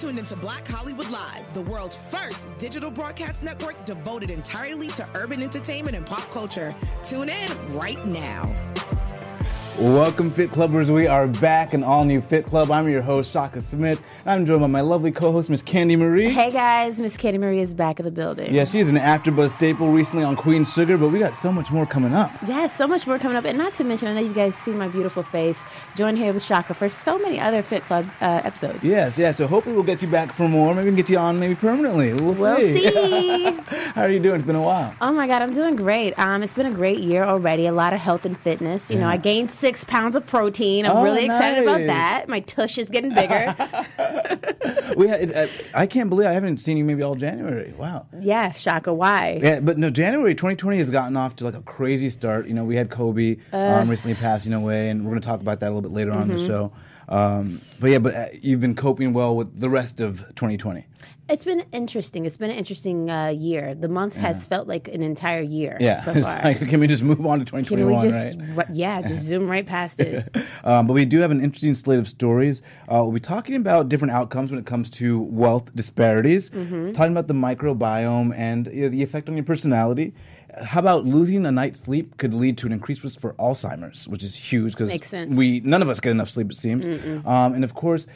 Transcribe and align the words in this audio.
tuned 0.00 0.18
into 0.18 0.36
Black 0.36 0.64
Hollywood 0.68 1.10
Live, 1.10 1.52
the 1.54 1.62
world's 1.62 1.96
first 1.96 2.44
digital 2.58 2.88
broadcast 2.88 3.42
network 3.42 3.84
devoted 3.84 4.30
entirely 4.30 4.86
to 4.88 5.08
urban 5.14 5.42
entertainment 5.42 5.96
and 5.96 6.06
pop 6.06 6.30
culture. 6.30 6.72
Tune 7.02 7.28
in 7.28 7.74
right 7.74 8.04
now. 8.06 8.48
Welcome, 9.78 10.32
Fit 10.32 10.50
Clubbers. 10.50 10.90
We 10.92 11.06
are 11.06 11.28
back, 11.28 11.72
an 11.72 11.84
all 11.84 12.04
new 12.04 12.20
Fit 12.20 12.46
Club. 12.46 12.72
I'm 12.72 12.88
your 12.88 13.00
host, 13.00 13.30
Shaka 13.32 13.60
Smith. 13.60 14.02
I'm 14.26 14.44
joined 14.44 14.60
by 14.60 14.66
my 14.66 14.80
lovely 14.80 15.12
co 15.12 15.30
host, 15.30 15.48
Miss 15.50 15.62
Candi 15.62 15.96
Marie. 15.96 16.30
Hey 16.30 16.50
guys, 16.50 17.00
Miss 17.00 17.16
Candi 17.16 17.38
Marie 17.38 17.60
is 17.60 17.74
back 17.74 18.00
in 18.00 18.04
the 18.04 18.10
building. 18.10 18.52
Yeah, 18.52 18.64
she's 18.64 18.88
an 18.88 18.96
AfterBuzz 18.96 19.50
staple 19.50 19.92
recently 19.92 20.24
on 20.24 20.34
Queen 20.34 20.64
Sugar, 20.64 20.96
but 20.98 21.10
we 21.10 21.20
got 21.20 21.36
so 21.36 21.52
much 21.52 21.70
more 21.70 21.86
coming 21.86 22.12
up. 22.12 22.32
Yeah, 22.44 22.66
so 22.66 22.88
much 22.88 23.06
more 23.06 23.20
coming 23.20 23.36
up. 23.36 23.44
And 23.44 23.56
not 23.56 23.72
to 23.74 23.84
mention, 23.84 24.08
I 24.08 24.14
know 24.14 24.20
you 24.20 24.34
guys 24.34 24.56
see 24.56 24.72
my 24.72 24.88
beautiful 24.88 25.22
face. 25.22 25.64
Join 25.94 26.16
here 26.16 26.32
with 26.32 26.42
Shaka 26.42 26.74
for 26.74 26.88
so 26.88 27.16
many 27.16 27.38
other 27.38 27.62
Fit 27.62 27.84
Club 27.84 28.04
uh, 28.20 28.40
episodes. 28.42 28.80
Yes, 28.82 29.16
yeah, 29.16 29.30
so 29.30 29.46
hopefully 29.46 29.76
we'll 29.76 29.84
get 29.84 30.02
you 30.02 30.08
back 30.08 30.32
for 30.32 30.48
more. 30.48 30.74
Maybe 30.74 30.86
we 30.86 30.90
can 30.90 30.96
get 30.96 31.08
you 31.10 31.18
on 31.18 31.38
maybe 31.38 31.54
permanently. 31.54 32.14
We'll, 32.14 32.34
We'll 32.34 32.56
see. 32.56 32.90
How 33.94 34.02
are 34.02 34.10
you 34.10 34.18
doing? 34.18 34.36
It's 34.40 34.46
been 34.46 34.56
a 34.56 34.62
while. 34.62 34.92
Oh 35.00 35.12
my 35.12 35.28
God, 35.28 35.40
I'm 35.42 35.52
doing 35.52 35.76
great. 35.76 36.18
Um, 36.18 36.42
it's 36.42 36.52
been 36.52 36.66
a 36.66 36.72
great 36.72 36.98
year 36.98 37.22
already. 37.24 37.66
A 37.66 37.72
lot 37.72 37.92
of 37.92 38.00
health 38.00 38.24
and 38.24 38.38
fitness. 38.40 38.90
You 38.90 38.98
know, 38.98 39.06
I 39.08 39.16
gained 39.16 39.50
six 39.50 39.67
pounds 39.84 40.16
of 40.16 40.26
protein. 40.26 40.86
I'm 40.86 40.92
Oh, 40.96 41.02
really 41.04 41.24
excited 41.24 41.62
about 41.62 41.78
that. 41.86 42.28
My 42.28 42.40
tush 42.40 42.78
is 42.78 42.88
getting 42.88 43.14
bigger. 43.14 43.54
We 44.96 45.06
had, 45.08 45.32
uh, 45.32 45.46
I 45.74 45.86
can't 45.86 46.08
believe 46.10 46.26
I 46.26 46.32
haven't 46.32 46.58
seen 46.58 46.76
you 46.76 46.84
maybe 46.84 47.02
all 47.02 47.14
January. 47.14 47.72
Wow. 47.78 48.06
yeah, 48.20 48.50
Shaka, 48.52 48.92
why? 48.92 49.38
Yeah, 49.40 49.60
but 49.60 49.78
no, 49.78 49.90
January 49.90 50.34
2020 50.34 50.78
has 50.78 50.90
gotten 50.90 51.16
off 51.16 51.36
to 51.36 51.44
like 51.44 51.54
a 51.54 51.62
crazy 51.62 52.10
start. 52.10 52.48
You 52.48 52.54
know, 52.54 52.64
we 52.64 52.74
had 52.74 52.90
Kobe 52.90 53.36
um, 53.52 53.88
recently 53.88 54.16
passing 54.16 54.52
away, 54.52 54.88
and 54.88 55.04
we're 55.04 55.10
going 55.12 55.20
to 55.22 55.26
talk 55.26 55.40
about 55.40 55.60
that 55.60 55.66
a 55.66 55.72
little 55.72 55.82
bit 55.82 55.92
later 55.92 56.10
on 56.12 56.22
in 56.22 56.36
the 56.36 56.38
show. 56.44 56.72
Um, 57.08 57.60
but 57.80 57.90
yeah, 57.90 57.98
but 57.98 58.14
uh, 58.14 58.26
you've 58.40 58.60
been 58.60 58.74
coping 58.74 59.12
well 59.12 59.34
with 59.36 59.58
the 59.60 59.68
rest 59.70 60.00
of 60.00 60.18
2020. 60.34 60.86
It's 61.30 61.44
been 61.44 61.62
interesting. 61.72 62.24
It's 62.24 62.38
been 62.38 62.50
an 62.50 62.56
interesting 62.56 63.10
uh, 63.10 63.26
year. 63.28 63.74
The 63.74 63.88
month 63.88 64.16
has 64.16 64.46
felt 64.46 64.66
like 64.66 64.88
an 64.88 65.02
entire 65.02 65.42
year 65.42 65.76
Yeah, 65.78 66.00
so 66.00 66.14
far. 66.22 66.42
like, 66.42 66.66
can 66.70 66.80
we 66.80 66.86
just 66.86 67.02
move 67.02 67.24
on 67.26 67.38
to 67.40 67.44
2021? 67.44 68.00
Can 68.00 68.06
we 68.06 68.10
just, 68.10 68.56
right? 68.56 68.66
yeah, 68.72 69.02
just 69.02 69.24
zoom 69.30 69.46
right 69.46 69.66
past 69.66 70.00
it. 70.00 70.34
Um, 70.64 70.86
but 70.86 70.92
we 70.94 71.04
do 71.04 71.20
have 71.20 71.30
an 71.30 71.40
interesting 71.42 71.74
slate 71.74 71.98
of 71.98 72.08
stories. 72.08 72.60
Uh, 72.90 73.02
we'll 73.02 73.12
be 73.12 73.20
talking 73.20 73.56
about 73.56 73.88
different 73.88 74.12
outcomes 74.12 74.50
when 74.50 74.58
it 74.58 74.66
comes 74.66 74.88
to 74.90 75.20
wealth 75.20 75.74
disparities, 75.74 76.50
Mm-hmm. 76.50 76.92
talking 76.92 77.12
about 77.12 77.26
the 77.26 77.34
microbiome 77.34 78.34
and 78.36 78.66
you 78.68 78.82
know, 78.82 78.88
the 78.88 79.02
effect 79.02 79.28
on 79.28 79.34
your 79.36 79.44
personality. 79.44 80.14
How 80.62 80.80
about 80.80 81.04
losing 81.04 81.44
a 81.46 81.52
night's 81.52 81.80
sleep 81.80 82.16
could 82.16 82.34
lead 82.34 82.58
to 82.58 82.66
an 82.66 82.72
increased 82.72 83.02
risk 83.04 83.20
for 83.20 83.34
Alzheimer's, 83.34 84.08
which 84.08 84.22
is 84.22 84.34
huge 84.36 84.72
because 84.72 84.90
we 85.36 85.60
none 85.60 85.82
of 85.82 85.88
us 85.88 86.00
get 86.00 86.10
enough 86.10 86.30
sleep, 86.30 86.50
it 86.50 86.56
seems. 86.56 86.86
Um, 87.26 87.54
and 87.54 87.64
of 87.64 87.74
course, 87.74 88.06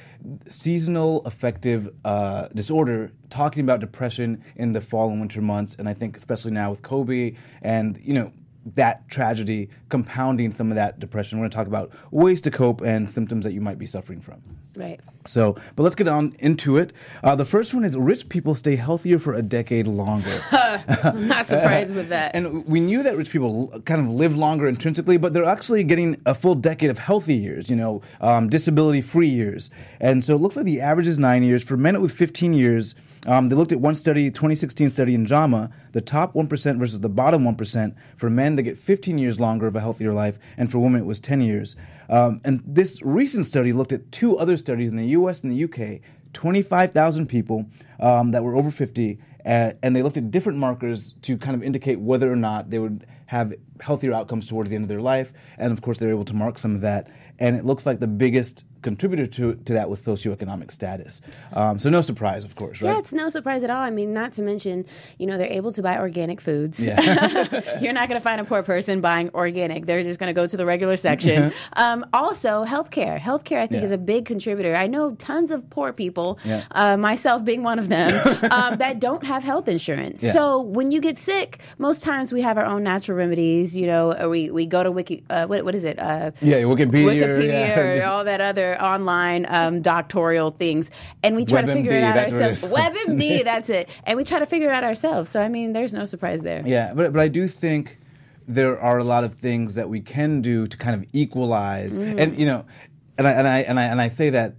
seasonal 0.46 1.22
affective 1.24 1.88
uh, 2.04 2.48
disorder. 2.54 3.12
Talking 3.30 3.62
about 3.62 3.80
depression 3.80 4.44
in 4.56 4.72
the 4.74 4.80
fall 4.82 5.08
and 5.08 5.18
winter 5.18 5.40
months, 5.40 5.74
and 5.78 5.88
I 5.88 5.94
think 5.94 6.16
especially 6.18 6.50
now 6.52 6.70
with 6.70 6.82
Kobe 6.82 7.34
and 7.62 7.98
you 8.02 8.12
know 8.12 8.32
that 8.74 9.08
tragedy 9.08 9.68
compounding 9.88 10.52
some 10.52 10.70
of 10.70 10.77
that 10.77 11.00
depression. 11.00 11.38
We're 11.38 11.42
going 11.42 11.50
to 11.50 11.56
talk 11.56 11.66
about 11.66 11.92
ways 12.10 12.41
to 12.42 12.50
cope 12.50 12.80
and 12.80 13.10
symptoms 13.10 13.44
that 13.44 13.52
you 13.52 13.60
might 13.60 13.78
be 13.78 13.86
suffering 13.86 14.20
from. 14.20 14.42
Right. 14.74 15.00
So, 15.27 15.56
but 15.77 15.82
let's 15.82 15.94
get 15.94 16.08
on 16.08 16.34
into 16.38 16.78
it. 16.78 16.92
Uh, 17.22 17.36
the 17.36 17.44
first 17.44 17.74
one 17.74 17.84
is 17.84 17.96
rich 17.96 18.28
people 18.28 18.55
stay 18.55 18.77
healthier 18.77 19.18
for 19.18 19.34
a 19.34 19.42
decade 19.42 19.86
longer. 19.86 20.40
I'm 20.50 21.28
not 21.28 21.48
surprised 21.48 21.94
with 21.94 22.08
that. 22.08 22.34
And 22.34 22.66
we 22.66 22.80
knew 22.80 23.02
that 23.02 23.16
rich 23.16 23.30
people 23.30 23.80
kind 23.84 24.00
of 24.00 24.08
live 24.08 24.34
longer 24.34 24.66
intrinsically, 24.66 25.18
but 25.18 25.33
they're 25.33 25.44
actually 25.44 25.84
getting 25.84 26.20
a 26.24 26.34
full 26.34 26.55
decade 26.55 26.90
of 26.90 26.98
healthy 26.98 27.34
years, 27.34 27.68
you 27.68 27.77
know, 27.77 28.00
um, 28.20 28.48
disability 28.48 29.02
free 29.02 29.28
years. 29.28 29.70
And 30.00 30.24
so 30.24 30.34
it 30.34 30.40
looks 30.40 30.56
like 30.56 30.64
the 30.64 30.80
average 30.80 31.06
is 31.06 31.18
nine 31.18 31.42
years. 31.42 31.62
For 31.62 31.77
men, 31.77 31.94
it 31.94 32.00
was 32.00 32.12
15 32.12 32.55
years. 32.55 32.94
Um, 33.26 33.48
they 33.48 33.54
looked 33.54 33.72
at 33.72 33.80
one 33.80 33.94
study, 33.94 34.30
2016 34.30 34.90
study 34.90 35.14
in 35.14 35.26
JAMA, 35.26 35.70
the 35.92 36.00
top 36.00 36.34
1% 36.34 36.78
versus 36.78 37.00
the 37.00 37.08
bottom 37.08 37.44
1%. 37.44 37.94
For 38.16 38.28
men, 38.28 38.56
they 38.56 38.62
get 38.62 38.78
15 38.78 39.16
years 39.18 39.38
longer 39.38 39.66
of 39.66 39.77
a 39.77 39.80
healthier 39.80 40.12
life, 40.12 40.38
and 40.56 40.70
for 40.70 40.80
women, 40.80 41.02
it 41.02 41.06
was 41.06 41.20
10 41.20 41.40
years. 41.40 41.77
Um, 42.08 42.40
and 42.44 42.62
this 42.66 43.00
recent 43.02 43.46
study 43.46 43.72
looked 43.72 43.92
at 43.92 44.11
two 44.11 44.36
other 44.38 44.56
studies 44.56 44.90
in 44.90 44.96
the 44.96 45.06
US 45.06 45.42
and 45.42 45.52
the 45.52 45.64
UK 45.64 46.00
25,000 46.32 47.27
people 47.27 47.66
um, 48.00 48.30
that 48.30 48.42
were 48.42 48.56
over 48.56 48.70
50, 48.70 49.18
uh, 49.44 49.72
and 49.82 49.94
they 49.94 50.02
looked 50.02 50.16
at 50.16 50.30
different 50.30 50.58
markers 50.58 51.14
to 51.22 51.36
kind 51.36 51.55
of 51.55 51.62
indicate 51.62 52.00
whether 52.00 52.32
or 52.32 52.36
not 52.36 52.70
they 52.70 52.78
would 52.78 53.06
have 53.27 53.55
healthier 53.80 54.12
outcomes 54.12 54.46
towards 54.48 54.70
the 54.70 54.77
end 54.77 54.84
of 54.84 54.88
their 54.88 55.00
life. 55.00 55.32
And 55.58 55.72
of 55.72 55.82
course, 55.82 55.98
they 55.98 56.06
were 56.06 56.12
able 56.12 56.24
to 56.27 56.34
mark 56.34 56.58
some 56.58 56.74
of 56.74 56.80
that. 56.82 57.11
And 57.38 57.56
it 57.56 57.64
looks 57.64 57.86
like 57.86 58.00
the 58.00 58.06
biggest 58.06 58.64
contributor 58.82 59.26
to, 59.26 59.54
to 59.54 59.72
that 59.74 59.88
was 59.88 60.00
socioeconomic 60.04 60.70
status. 60.70 61.20
Um, 61.52 61.78
so, 61.78 61.90
no 61.90 62.00
surprise, 62.00 62.44
of 62.44 62.54
course, 62.56 62.82
right? 62.82 62.90
Yeah, 62.92 62.98
it's 62.98 63.12
no 63.12 63.28
surprise 63.28 63.62
at 63.64 63.70
all. 63.70 63.82
I 63.82 63.90
mean, 63.90 64.12
not 64.12 64.32
to 64.34 64.42
mention, 64.42 64.84
you 65.18 65.26
know, 65.26 65.38
they're 65.38 65.46
able 65.52 65.72
to 65.72 65.82
buy 65.82 65.98
organic 65.98 66.40
foods. 66.40 66.78
Yeah. 66.80 67.00
You're 67.80 67.92
not 67.92 68.08
going 68.08 68.20
to 68.20 68.24
find 68.24 68.40
a 68.40 68.44
poor 68.44 68.62
person 68.62 69.00
buying 69.00 69.30
organic. 69.34 69.86
They're 69.86 70.02
just 70.02 70.18
going 70.18 70.28
to 70.28 70.38
go 70.40 70.46
to 70.46 70.56
the 70.56 70.66
regular 70.66 70.96
section. 70.96 71.52
um, 71.74 72.04
also, 72.12 72.64
healthcare. 72.64 73.18
Healthcare, 73.18 73.58
I 73.60 73.66
think, 73.66 73.80
Yeah. 73.80 73.84
is 73.86 73.90
a 73.92 73.98
big 73.98 74.24
contributor. 74.24 74.74
I 74.74 74.86
know 74.86 75.14
tons 75.14 75.50
of 75.50 75.68
poor 75.70 75.92
people, 75.92 76.38
Yeah. 76.44 76.64
uh, 76.72 76.96
myself 76.96 77.44
being 77.44 77.62
one 77.62 77.78
of 77.78 77.88
them, 77.88 78.10
um, 78.50 78.78
that 78.78 79.00
don't 79.00 79.24
have 79.24 79.42
health 79.42 79.68
insurance. 79.68 80.22
Yeah. 80.22 80.32
So 80.32 80.60
when 80.60 80.90
you 80.90 81.00
get 81.00 81.18
sick, 81.18 81.60
most 81.78 82.02
times 82.02 82.32
we 82.32 82.42
have 82.42 82.58
our 82.58 82.64
own 82.66 82.82
natural 82.82 83.16
remedies. 83.16 83.76
You 83.76 83.86
know, 83.86 84.12
or 84.12 84.28
we 84.28 84.50
we 84.50 84.66
go 84.66 84.82
to 84.82 84.90
Wiki. 84.90 85.24
Uh, 85.30 85.46
what 85.46 85.64
what 85.64 85.74
is 85.74 85.84
it? 85.84 85.98
Uh, 85.98 86.32
Yeah, 86.40 86.58
Wikipedia, 86.58 87.22
Wikipedia, 87.22 88.00
or 88.02 88.04
all 88.06 88.24
that 88.24 88.40
other 88.40 88.71
online 88.80 89.46
um, 89.48 89.83
doctoral 89.83 90.50
things, 90.52 90.90
and 91.22 91.36
we 91.36 91.44
try 91.44 91.62
to 91.62 91.66
WebMD, 91.66 91.72
figure 91.74 91.96
it 91.96 92.02
out 92.02 92.16
ourselves. 92.16 92.62
WebMD, 92.64 93.44
that's 93.50 93.70
it, 93.70 93.88
and 94.05 94.16
we 94.16 94.24
try 94.24 94.38
to 94.38 94.46
figure 94.46 94.68
it 94.68 94.74
out 94.74 94.84
ourselves. 94.84 95.30
So 95.30 95.40
I 95.40 95.48
mean, 95.48 95.72
there's 95.72 95.94
no 95.94 96.05
surprise 96.05 96.42
there. 96.42 96.62
Yeah, 96.64 96.94
but 96.94 97.12
but 97.12 97.20
I 97.20 97.28
do 97.28 97.48
think 97.48 97.98
there 98.46 98.78
are 98.80 98.98
a 98.98 99.05
lot 99.05 99.24
of 99.24 99.34
things 99.34 99.74
that 99.77 99.88
we 99.88 100.00
can 100.00 100.40
do 100.40 100.66
to 100.66 100.77
kind 100.77 100.94
of 100.94 101.08
equalize, 101.12 101.96
and 101.96 102.38
you 102.38 102.46
know, 102.46 102.64
and 103.18 103.27
I 103.27 103.32
and 103.32 103.48
I 103.48 103.58
and 103.61 103.80
I 103.80 103.84
and 103.84 104.00
I 104.00 104.08
say 104.08 104.30
that, 104.30 104.55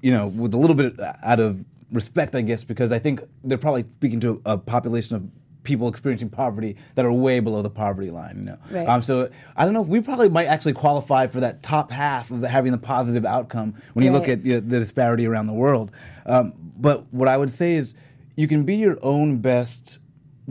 you 0.00 0.12
know, 0.12 0.26
with 0.28 0.54
a 0.54 0.58
little 0.58 0.76
bit 0.76 0.98
out 1.22 1.40
of 1.40 1.64
respect, 1.92 2.34
I 2.34 2.40
guess, 2.40 2.64
because 2.64 2.92
I 2.92 2.98
think 2.98 3.20
they're 3.44 3.58
probably 3.58 3.82
speaking 3.82 4.20
to 4.20 4.40
a 4.44 4.58
population 4.58 5.16
of 5.16 5.28
people 5.64 5.88
experiencing 5.88 6.28
poverty 6.28 6.76
that 6.94 7.04
are 7.04 7.12
way 7.12 7.40
below 7.40 7.62
the 7.62 7.70
poverty 7.70 8.10
line. 8.10 8.36
You 8.38 8.44
know, 8.44 8.58
Right. 8.70 8.88
um, 8.88 9.02
so 9.02 9.30
I 9.56 9.64
don't 9.64 9.74
know. 9.74 9.82
if 9.82 9.88
We 9.88 10.00
probably 10.00 10.28
might 10.28 10.46
actually 10.46 10.72
qualify 10.72 11.26
for 11.26 11.40
that 11.40 11.62
top 11.62 11.90
half 11.90 12.30
of 12.30 12.40
the, 12.40 12.48
having 12.48 12.72
the 12.72 12.78
positive 12.78 13.24
outcome 13.24 13.74
when 13.92 14.04
you 14.04 14.12
look 14.12 14.28
at 14.28 14.44
you 14.44 14.54
know, 14.54 14.60
the 14.60 14.78
disparity 14.80 15.26
around 15.26 15.46
the 15.46 15.52
world. 15.52 15.90
Um, 16.26 16.52
but 16.78 17.04
what 17.12 17.28
I 17.28 17.36
would 17.36 17.52
say 17.52 17.74
is, 17.74 17.94
you 18.34 18.48
can 18.48 18.64
be 18.64 18.76
your 18.76 18.96
own 19.02 19.38
best 19.38 19.98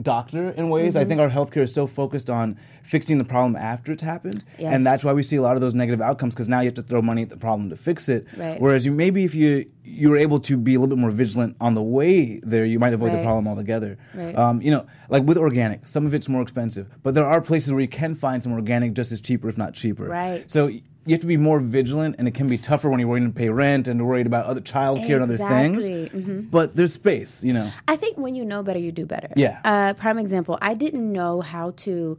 doctor 0.00 0.50
in 0.50 0.70
ways. 0.70 0.94
Mm-hmm. 0.94 1.02
I 1.02 1.04
think 1.04 1.20
our 1.20 1.28
healthcare 1.28 1.62
is 1.62 1.74
so 1.74 1.86
focused 1.86 2.30
on 2.30 2.58
fixing 2.82 3.18
the 3.18 3.24
problem 3.24 3.56
after 3.56 3.92
it's 3.92 4.02
happened, 4.02 4.42
Yes. 4.58 4.74
and 4.74 4.86
that's 4.86 5.04
why 5.04 5.12
we 5.12 5.22
see 5.22 5.36
a 5.36 5.42
lot 5.42 5.54
of 5.54 5.60
those 5.60 5.74
negative 5.74 6.00
outcomes 6.00 6.34
because 6.34 6.48
now 6.48 6.60
you 6.60 6.66
have 6.66 6.74
to 6.74 6.82
throw 6.82 7.02
money 7.02 7.22
at 7.22 7.28
the 7.28 7.36
problem 7.36 7.68
to 7.70 7.76
fix 7.76 8.08
it. 8.08 8.26
Right. 8.36 8.60
Whereas 8.60 8.86
you 8.86 8.92
maybe 8.92 9.24
if 9.24 9.34
you 9.34 9.66
you 9.84 10.08
were 10.10 10.16
able 10.16 10.40
to 10.40 10.56
be 10.56 10.74
a 10.74 10.80
little 10.80 10.96
bit 10.96 11.00
more 11.00 11.10
vigilant 11.10 11.56
on 11.60 11.74
the 11.74 11.82
way 11.82 12.40
there, 12.42 12.64
you 12.64 12.78
might 12.78 12.94
avoid 12.94 13.12
the 13.12 13.22
problem 13.22 13.46
altogether. 13.48 13.98
Right. 14.14 14.36
Um, 14.36 14.62
you 14.62 14.70
know, 14.70 14.86
like 15.08 15.24
with 15.24 15.36
organic, 15.36 15.86
some 15.86 16.06
of 16.06 16.14
it's 16.14 16.28
more 16.28 16.42
expensive, 16.42 16.88
but 17.02 17.14
there 17.14 17.26
are 17.26 17.40
places 17.40 17.72
where 17.72 17.80
you 17.80 17.88
can 17.88 18.14
find 18.14 18.42
some 18.42 18.52
organic 18.52 18.94
just 18.94 19.12
as 19.12 19.20
cheaper, 19.20 19.48
if 19.48 19.58
not 19.58 19.74
cheaper. 19.74 20.04
Right. 20.06 20.50
So. 20.50 20.70
You 21.04 21.14
have 21.14 21.20
to 21.22 21.26
be 21.26 21.36
more 21.36 21.58
vigilant, 21.58 22.16
and 22.18 22.28
it 22.28 22.34
can 22.34 22.46
be 22.48 22.58
tougher 22.58 22.88
when 22.88 23.00
you're 23.00 23.08
worried 23.08 23.24
to 23.24 23.30
pay 23.30 23.48
rent 23.48 23.88
and 23.88 24.06
worried 24.06 24.26
about 24.26 24.46
other 24.46 24.60
childcare 24.60 25.14
and 25.16 25.24
other 25.24 25.36
things. 25.36 25.88
Exactly. 25.88 26.20
Mhm. 26.22 26.50
But 26.50 26.76
there's 26.76 26.92
space, 26.92 27.42
you 27.42 27.52
know. 27.52 27.70
I 27.88 27.96
think 27.96 28.16
when 28.18 28.36
you 28.36 28.44
know 28.44 28.62
better, 28.62 28.78
you 28.78 28.92
do 28.92 29.04
better. 29.04 29.28
Yeah. 29.34 29.58
Uh, 29.64 29.94
prime 29.94 30.18
example, 30.18 30.58
I 30.62 30.74
didn't 30.74 31.10
know 31.12 31.40
how 31.40 31.72
to 31.78 32.18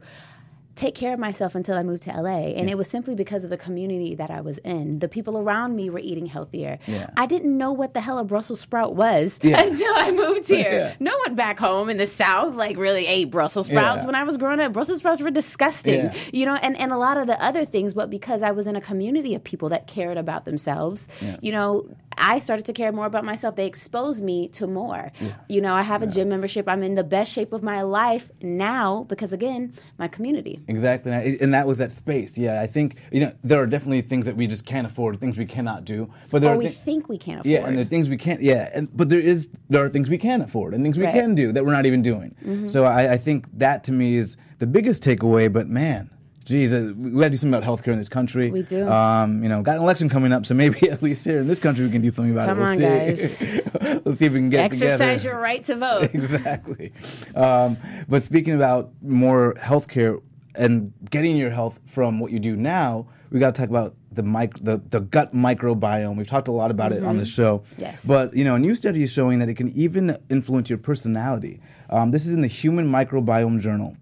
take 0.76 0.94
care 0.94 1.12
of 1.12 1.18
myself 1.20 1.54
until 1.54 1.76
I 1.76 1.82
moved 1.82 2.02
to 2.04 2.10
LA. 2.10 2.48
And 2.58 2.68
it 2.68 2.76
was 2.76 2.88
simply 2.88 3.14
because 3.14 3.44
of 3.44 3.50
the 3.50 3.56
community 3.56 4.14
that 4.16 4.30
I 4.30 4.40
was 4.40 4.58
in. 4.58 4.98
The 4.98 5.08
people 5.08 5.38
around 5.38 5.76
me 5.76 5.88
were 5.90 6.00
eating 6.00 6.26
healthier. 6.26 6.78
Yeah. 6.86 7.10
I 7.16 7.26
didn't 7.26 7.56
know 7.56 7.72
what 7.72 7.94
the 7.94 8.00
hell 8.00 8.18
a 8.18 8.24
Brussels 8.24 8.60
sprout 8.60 8.96
was 8.96 9.38
Yeah. 9.42 9.60
until 9.66 9.92
I 9.94 10.10
moved 10.10 10.48
here. 10.48 10.70
Yeah. 10.70 10.94
No 11.00 11.16
one 11.26 11.34
back 11.36 11.58
home 11.60 11.88
in 11.90 11.96
the 11.96 12.06
South 12.06 12.54
like 12.56 12.76
really 12.76 13.06
ate 13.06 13.30
Brussels 13.30 13.66
sprouts. 13.66 14.02
Yeah. 14.02 14.06
When 14.06 14.14
I 14.14 14.24
was 14.24 14.36
growing 14.36 14.60
up, 14.60 14.72
Brussels 14.72 14.98
sprouts 14.98 15.20
were 15.20 15.30
disgusting. 15.30 16.04
Yeah. 16.06 16.14
You 16.32 16.46
know, 16.46 16.56
and, 16.56 16.76
and 16.78 16.90
a 16.92 16.98
lot 16.98 17.16
of 17.16 17.26
the 17.28 17.40
other 17.42 17.64
things, 17.64 17.94
but 17.94 18.10
because 18.10 18.42
I 18.42 18.50
was 18.50 18.66
in 18.66 18.74
a 18.76 18.80
community 18.80 19.34
of 19.36 19.44
people 19.44 19.68
that 19.68 19.86
cared 19.86 20.16
about 20.18 20.44
themselves, 20.44 21.06
Yeah. 21.22 21.36
you 21.40 21.52
know, 21.52 21.86
I 22.18 22.38
started 22.38 22.64
to 22.66 22.72
care 22.72 22.92
more 22.92 23.06
about 23.06 23.24
myself. 23.24 23.56
They 23.56 23.66
exposed 23.66 24.22
me 24.22 24.48
to 24.48 24.66
more. 24.66 25.12
You 25.48 25.60
know, 25.60 25.74
I 25.74 25.82
have 25.82 26.02
a 26.02 26.06
gym 26.06 26.28
membership. 26.28 26.68
I'm 26.68 26.82
in 26.82 26.94
the 26.94 27.04
best 27.04 27.32
shape 27.32 27.52
of 27.52 27.62
my 27.62 27.82
life 27.82 28.30
now 28.42 29.04
because, 29.08 29.32
again, 29.32 29.74
my 29.98 30.08
community. 30.08 30.60
Exactly, 30.68 31.12
and, 31.12 31.54
that 31.54 31.66
was 31.66 31.78
that 31.78 31.92
space. 31.92 32.36
Yeah, 32.38 32.60
I 32.60 32.66
think 32.66 32.96
you 33.12 33.20
know 33.20 33.32
there 33.42 33.60
are 33.60 33.66
definitely 33.66 34.02
things 34.02 34.26
that 34.26 34.36
we 34.36 34.46
just 34.46 34.64
can't 34.66 34.86
afford, 34.86 35.18
things 35.20 35.38
we 35.38 35.46
cannot 35.46 35.84
do. 35.84 36.10
But 36.30 36.42
there 36.42 36.50
Or 36.50 36.54
are 36.54 36.58
we 36.58 36.68
thi- 36.68 36.74
think 36.74 37.08
we 37.08 37.18
can't 37.18 37.40
afford. 37.40 37.50
yeah, 37.52 37.66
and 37.66 37.76
there 37.76 37.84
are 37.84 37.88
things 37.88 38.08
we 38.08 38.16
can't. 38.16 38.40
Yeah, 38.42 38.70
and 38.74 38.88
but 38.96 39.08
there 39.08 39.20
is 39.20 39.48
there 39.68 39.84
are 39.84 39.88
things 39.88 40.08
we 40.10 40.18
can 40.18 40.40
afford 40.42 40.74
and 40.74 40.84
things 40.84 40.98
we 40.98 41.04
Right. 41.04 41.14
Mm-hmm. 41.14 41.20
can 41.26 41.34
do 41.34 41.52
that 41.52 41.64
we're 41.64 41.72
not 41.72 41.86
even 41.86 42.02
doing. 42.02 42.34
So 42.68 42.84
I, 42.84 43.12
I 43.12 43.16
think 43.18 43.46
that 43.58 43.84
to 43.84 43.92
me 43.92 44.16
is 44.16 44.36
the 44.58 44.66
biggest 44.66 45.02
takeaway. 45.04 45.52
But 45.52 45.68
man, 45.68 46.10
geez, 46.44 46.72
uh, 46.74 46.92
we 46.96 47.10
got 47.10 47.24
to 47.24 47.30
do 47.30 47.36
something 47.36 47.54
about 47.58 47.68
healthcare 47.68 47.92
in 47.92 47.98
this 47.98 48.08
country. 48.08 48.50
We 48.50 48.62
do. 48.62 48.88
Um, 48.88 49.42
you 49.42 49.48
know, 49.48 49.62
got 49.62 49.76
an 49.76 49.82
election 49.82 50.08
coming 50.08 50.32
up, 50.32 50.46
so 50.46 50.54
maybe 50.54 50.88
at 50.90 51.02
least 51.02 51.24
here 51.24 51.38
in 51.40 51.48
this 51.48 51.58
country 51.58 51.84
we 51.84 51.90
can 51.90 52.02
do 52.02 52.10
something 52.10 52.32
about 52.32 52.48
Come 52.48 52.58
it. 52.58 52.60
We'll 52.60 52.70
on, 52.70 52.76
see. 53.16 53.60
guys. 53.60 54.00
Let's 54.04 54.18
see 54.18 54.26
if 54.26 54.32
we 54.32 54.38
can 54.38 54.50
get 54.50 54.64
Exercise 54.64 54.98
together. 55.22 55.22
your 55.22 55.40
right 55.40 55.64
to 55.64 55.76
vote. 55.76 56.02
exactly. 56.14 56.92
Um, 57.34 57.78
but 58.08 58.22
speaking 58.22 58.54
about 58.54 58.90
more 59.02 59.54
healthcare 59.54 60.20
and 60.56 60.92
getting 61.10 61.36
your 61.36 61.50
health 61.50 61.80
from 61.86 62.20
what 62.20 62.30
you 62.30 62.38
do 62.38 62.56
now, 62.56 63.08
we 63.30 63.40
got 63.40 63.54
to 63.54 63.60
talk 63.60 63.70
about 63.70 63.96
the, 64.12 64.22
mic- 64.22 64.62
the 64.62 64.80
the 64.90 65.00
gut 65.00 65.32
microbiome. 65.32 66.16
We've 66.16 66.26
talked 66.26 66.46
a 66.46 66.52
lot 66.52 66.70
about 66.70 66.92
it 66.92 67.02
on 67.02 67.16
the 67.16 67.24
show. 67.24 67.58
Mm-hmm. 67.58 67.80
Yes. 67.80 68.04
But 68.04 68.34
you 68.34 68.44
know, 68.44 68.54
a 68.54 68.58
new 68.58 68.76
study 68.76 69.02
is 69.02 69.10
showing 69.10 69.40
that 69.40 69.48
it 69.48 69.54
can 69.54 69.68
even 69.76 70.16
influence 70.30 70.70
your 70.70 70.78
personality. 70.78 71.60
Um, 71.90 72.12
this 72.12 72.26
is 72.26 72.32
in 72.34 72.40
the 72.40 72.46
Human 72.48 72.86
Microbiome 72.90 73.60
Journal. 73.60 73.96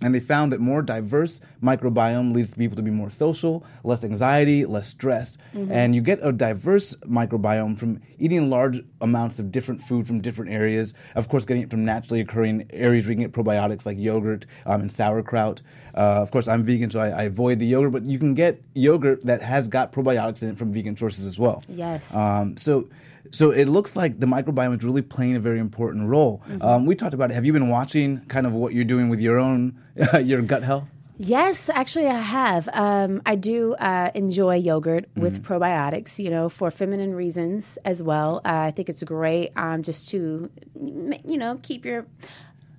And 0.00 0.14
they 0.14 0.20
found 0.20 0.52
that 0.52 0.60
more 0.60 0.80
diverse 0.80 1.40
microbiome 1.62 2.32
leads 2.32 2.54
people 2.54 2.76
to 2.76 2.82
be 2.82 2.90
more 2.90 3.10
social, 3.10 3.64
less 3.82 4.04
anxiety, 4.04 4.64
less 4.64 4.88
stress. 4.88 5.36
And 5.72 5.94
you 5.94 6.00
get 6.00 6.20
a 6.22 6.30
diverse 6.30 6.94
microbiome 7.06 7.76
from 7.76 8.00
eating 8.18 8.48
large 8.48 8.80
amounts 9.00 9.38
of 9.40 9.50
different 9.50 9.82
food 9.82 10.06
from 10.06 10.20
different 10.20 10.52
areas. 10.52 10.94
Of 11.16 11.28
course, 11.28 11.44
getting 11.44 11.64
it 11.64 11.70
from 11.70 11.84
naturally 11.84 12.20
occurring 12.20 12.66
areas 12.70 13.06
where 13.06 13.12
you 13.12 13.16
can 13.16 13.30
get 13.30 13.32
probiotics 13.32 13.86
like 13.86 13.98
yogurt 13.98 14.46
um, 14.66 14.82
and 14.82 14.92
sauerkraut. 14.92 15.62
Uh, 15.94 16.22
of 16.22 16.30
course, 16.30 16.46
I'm 16.46 16.62
vegan, 16.62 16.90
so 16.90 17.00
I, 17.00 17.08
I 17.08 17.22
avoid 17.24 17.58
the 17.58 17.66
yogurt, 17.66 17.92
but 17.92 18.04
you 18.04 18.20
can 18.20 18.34
get 18.34 18.62
yogurt 18.74 19.24
that 19.26 19.42
has 19.42 19.66
got 19.66 19.90
probiotics 19.90 20.44
in 20.44 20.50
it 20.50 20.58
from 20.58 20.72
vegan 20.72 20.96
sources 20.96 21.26
as 21.26 21.40
well. 21.40 21.62
Yes. 21.68 22.14
Um, 22.14 22.56
so, 22.56 22.88
so 23.32 23.50
it 23.50 23.66
looks 23.66 23.96
like 23.96 24.20
the 24.20 24.26
microbiome 24.26 24.76
is 24.78 24.84
really 24.84 25.02
playing 25.02 25.36
a 25.36 25.40
very 25.40 25.58
important 25.58 26.08
role. 26.08 26.42
Um, 26.60 26.86
we 26.86 26.94
talked 26.94 27.14
about 27.14 27.30
it. 27.30 27.34
Have 27.34 27.44
you 27.46 27.52
been 27.52 27.68
watching 27.68 28.20
kind 28.26 28.46
of 28.46 28.52
what 28.52 28.72
you're 28.74 28.84
doing 28.84 29.08
with 29.08 29.20
your 29.20 29.38
own 29.38 29.78
your 30.22 30.42
gut 30.42 30.62
health? 30.64 30.84
Yes, 31.20 31.68
actually, 31.68 32.06
I 32.06 32.20
have. 32.20 32.68
Um, 32.72 33.22
I 33.26 33.34
do 33.34 33.74
uh, 33.74 34.12
enjoy 34.14 34.54
yogurt 34.54 35.06
with 35.16 35.42
Mm-hmm. 35.42 35.52
probiotics, 35.52 36.20
you 36.20 36.30
know, 36.30 36.48
for 36.48 36.70
feminine 36.70 37.12
reasons 37.12 37.76
as 37.84 38.04
well. 38.04 38.40
Uh, 38.44 38.66
I 38.68 38.70
think 38.70 38.88
it's 38.88 39.02
great 39.02 39.50
um, 39.56 39.82
just 39.82 40.08
to, 40.10 40.48
you 40.76 41.36
know, 41.36 41.58
keep 41.62 41.84
your. 41.84 42.06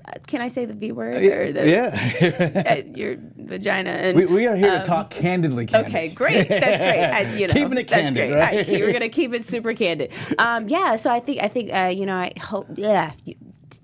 Uh, 0.06 0.14
can 0.28 0.42
I 0.42 0.48
say 0.48 0.66
the 0.66 0.74
V 0.74 0.92
word? 0.92 1.24
Or 1.24 1.52
the, 1.52 1.70
yeah, 1.70 2.64
uh, 2.66 2.82
your 2.96 3.18
vagina. 3.36 3.90
And, 3.90 4.18
we, 4.18 4.26
we 4.26 4.48
are 4.48 4.56
here 4.56 4.72
to 4.72 4.80
um, 4.80 4.86
talk 4.86 5.10
candidly. 5.10 5.66
Candy. 5.66 5.90
Okay, 5.90 6.08
great. 6.10 6.48
That's 6.48 6.78
great. 6.78 7.04
I, 7.04 7.36
you 7.36 7.48
know, 7.48 7.54
Keeping 7.54 7.78
it 7.78 7.88
that's 7.88 8.02
candid, 8.02 8.30
great. 8.30 8.40
right? 8.40 8.70
I, 8.70 8.72
we're 8.72 8.94
gonna 8.94 9.10
keep 9.10 9.34
it 9.34 9.46
super 9.46 9.74
candid. 9.74 10.12
Um, 10.38 10.70
yeah. 10.70 10.96
So 10.96 11.12
I 11.12 11.20
think 11.20 11.44
I 11.44 11.48
think 11.48 11.74
uh, 11.74 11.92
you 11.94 12.06
know 12.06 12.16
I 12.16 12.32
hope 12.40 12.68
yeah. 12.76 13.14
You, 13.26 13.36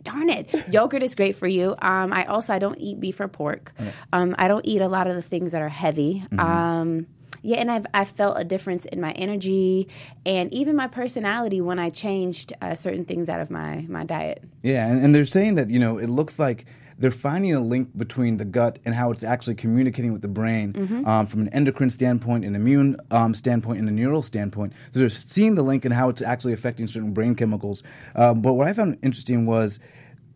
darn 0.01 0.29
it, 0.29 0.49
yogurt 0.71 1.03
is 1.03 1.15
great 1.15 1.35
for 1.35 1.47
you. 1.47 1.75
Um, 1.81 2.13
I 2.13 2.25
also 2.25 2.53
I 2.53 2.59
don't 2.59 2.77
eat 2.79 2.99
beef 2.99 3.19
or 3.19 3.27
pork. 3.27 3.73
Um, 4.13 4.35
I 4.37 4.47
don't 4.47 4.65
eat 4.65 4.81
a 4.81 4.87
lot 4.87 5.07
of 5.07 5.15
the 5.15 5.21
things 5.21 5.51
that 5.51 5.61
are 5.61 5.69
heavy. 5.69 6.23
Mm-hmm. 6.31 6.39
Um, 6.39 7.07
yeah, 7.41 7.57
and 7.57 7.71
I've 7.71 7.85
I 7.93 8.05
felt 8.05 8.39
a 8.39 8.43
difference 8.43 8.85
in 8.85 8.99
my 9.01 9.11
energy 9.11 9.87
and 10.25 10.53
even 10.53 10.75
my 10.75 10.87
personality 10.87 11.61
when 11.61 11.79
I 11.79 11.89
changed 11.89 12.53
uh, 12.61 12.75
certain 12.75 13.05
things 13.05 13.29
out 13.29 13.39
of 13.39 13.49
my 13.49 13.85
my 13.87 14.03
diet. 14.03 14.43
Yeah, 14.61 14.87
and, 14.87 15.03
and 15.03 15.15
they're 15.15 15.25
saying 15.25 15.55
that 15.55 15.69
you 15.69 15.79
know 15.79 15.97
it 15.97 16.09
looks 16.09 16.39
like 16.39 16.65
they're 16.97 17.11
finding 17.11 17.53
a 17.53 17.59
link 17.59 17.89
between 17.97 18.37
the 18.37 18.45
gut 18.45 18.79
and 18.85 18.95
how 18.95 19.11
it's 19.11 19.23
actually 19.23 19.55
communicating 19.55 20.13
with 20.13 20.21
the 20.21 20.29
brain 20.29 20.71
Mm-hmm. 20.73 21.05
um, 21.05 21.27
from 21.27 21.41
an 21.41 21.49
endocrine 21.49 21.89
standpoint, 21.89 22.45
an 22.45 22.55
immune 22.55 22.95
um, 23.11 23.33
standpoint, 23.33 23.79
and 23.79 23.89
a 23.89 23.91
neural 23.91 24.21
standpoint. 24.21 24.71
So 24.91 24.99
they're 24.99 25.09
seeing 25.09 25.55
the 25.55 25.61
link 25.61 25.83
and 25.85 25.93
how 25.93 26.09
it's 26.09 26.21
actually 26.21 26.53
affecting 26.53 26.87
certain 26.87 27.11
brain 27.13 27.35
chemicals. 27.35 27.83
Um, 28.15 28.41
but 28.41 28.53
what 28.53 28.67
I 28.67 28.73
found 28.73 28.97
interesting 29.03 29.45
was 29.45 29.79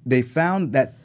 they 0.06 0.22
found 0.22 0.74
that 0.74 0.98